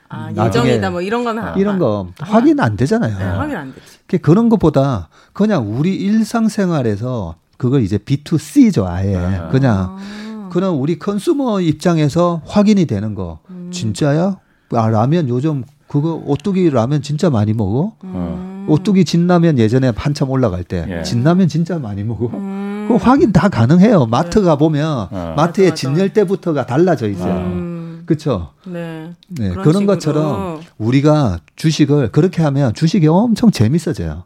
[0.07, 3.17] 아, 예정이다 뭐 이런 건 이런 거 아, 확인 안 되잖아요.
[3.17, 4.21] 네, 확인 안 되지.
[4.21, 9.41] 그런 것보다 그냥 우리 일상생활에서 그걸 이제 B2C죠 아예 네.
[9.51, 10.24] 그냥 아.
[10.55, 13.71] 그냥 우리 컨슈머 입장에서 확인이 되는 거 음.
[13.73, 14.39] 진짜야?
[14.71, 17.91] 아 라면 요즘 그거 오뚜기 라면 진짜 많이 먹어?
[18.05, 18.65] 음.
[18.69, 21.03] 오뚜기 진라면 예전에 한참 올라갈 때 예.
[21.03, 22.27] 진라면 진짜 많이 먹어.
[22.27, 22.85] 음.
[22.87, 24.05] 그 확인 다 가능해요.
[24.05, 25.33] 마트 가 보면 어.
[25.35, 27.35] 마트에 진열 때부터가 달라져 있어요.
[27.35, 28.03] 음.
[28.05, 28.51] 그렇죠?
[28.65, 29.11] 네.
[29.27, 29.49] 네.
[29.49, 34.23] 그런, 그런 것처럼 우리가 주식을 그렇게 하면 주식이 엄청 재밌어져요.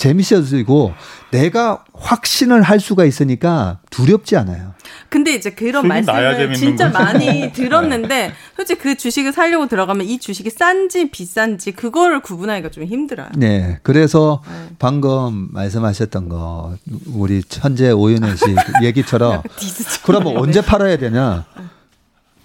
[0.00, 0.94] 재밌어지고
[1.30, 4.72] 내가 확신을 할 수가 있으니까 두렵지 않아요.
[5.10, 7.04] 근데 이제 그런 말씀을 진짜 거지.
[7.04, 13.28] 많이 들었는데 솔직히 그 주식을 살려고 들어가면 이 주식이 싼지 비싼지 그거를 구분하기가 좀 힘들어요.
[13.36, 13.78] 네.
[13.82, 14.74] 그래서 네.
[14.78, 16.76] 방금 말씀하셨던 거
[17.14, 18.44] 우리 현재 오윤혜 씨
[18.82, 19.42] 얘기처럼
[20.04, 21.44] 그러면 언제 팔아야 되냐?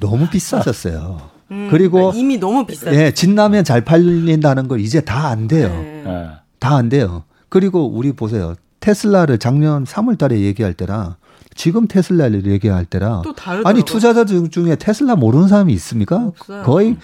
[0.01, 1.21] 너무 비싸졌어요.
[1.51, 2.91] 음, 그리고 이미 너무 비싸.
[2.93, 5.69] 예, 진라면 잘 팔린다는 걸 이제 다 안 돼요.
[5.69, 6.03] 네.
[6.59, 7.23] 다안 돼요.
[7.49, 8.55] 그리고 우리 보세요.
[8.79, 11.15] 테슬라를 작년 3월 달에 얘기할 때랑
[11.55, 13.23] 지금 테슬라를 얘기할 때랑
[13.63, 16.17] 아니 투자자들 중에 테슬라 모르는 사람이 있습니까?
[16.27, 16.63] 없어요.
[16.63, 16.97] 거의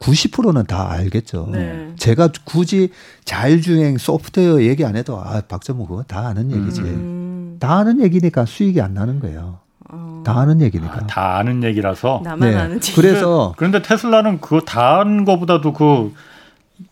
[0.00, 1.48] 90%는 다 알겠죠.
[1.52, 1.92] 네.
[1.96, 2.90] 제가 굳이
[3.24, 6.82] 자율주행 소프트웨어 얘기 안 해도 아 박정무 그거 다 아는 얘기지.
[6.82, 7.56] 음.
[7.60, 9.60] 다 아는 얘기니까 수익이 안 나는 거예요.
[9.88, 10.22] 어.
[10.26, 10.94] 다 아는 얘기니까.
[10.94, 12.20] 아, 다 아는 얘기라서.
[12.24, 12.56] 나만 네.
[12.56, 16.12] 아는 그래서 그런데 테슬라는 그거 다 아는 거보다도 그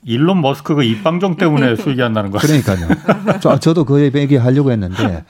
[0.05, 2.41] 일론 머스크 그 입방정 때문에 수익이 안 나는 거예요.
[2.41, 3.39] 그러니까요.
[3.41, 5.25] 저, 저도 그 얘기 하려고 했는데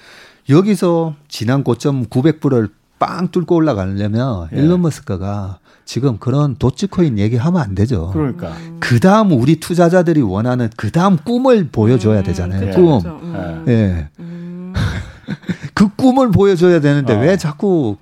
[0.49, 4.59] 여기서 지난 고점 900불을 빵 뚫고 올라가려면 예.
[4.59, 8.11] 일론 머스크가 지금 그런 도치코인 얘기하면 안 되죠.
[8.13, 8.53] 그러니까.
[8.81, 12.67] 그 다음 우리 투자자들이 원하는 그 다음 꿈을 보여줘야 음, 되잖아요.
[12.69, 13.01] 음, 꿈.
[13.01, 13.21] 그렇죠.
[13.23, 13.65] 음.
[13.69, 14.09] 예.
[14.21, 14.73] 음.
[15.75, 17.21] 그 꿈을 보여줘야 되는데 어.
[17.21, 17.97] 왜 자꾸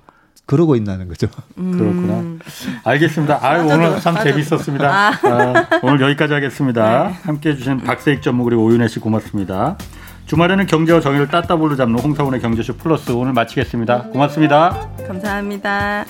[0.45, 1.27] 그러고 있다는 거죠.
[1.57, 1.71] 음.
[1.71, 2.45] 그렇구나.
[2.83, 3.39] 알겠습니다.
[3.41, 4.25] 아, 오늘 참 맞아.
[4.25, 4.89] 재밌었습니다.
[4.89, 5.11] 아.
[5.23, 7.07] 아, 오늘 여기까지 하겠습니다.
[7.07, 7.13] 네.
[7.23, 9.77] 함께 해 주신 박세익 전무 그리고 오윤혜 씨 고맙습니다.
[10.25, 14.03] 주말에는 경제와 정의를 따따블로 잡는 홍사원의 경제쇼 플러스 오늘 마치겠습니다.
[14.03, 14.89] 고맙습니다.
[15.07, 16.05] 감사합니다.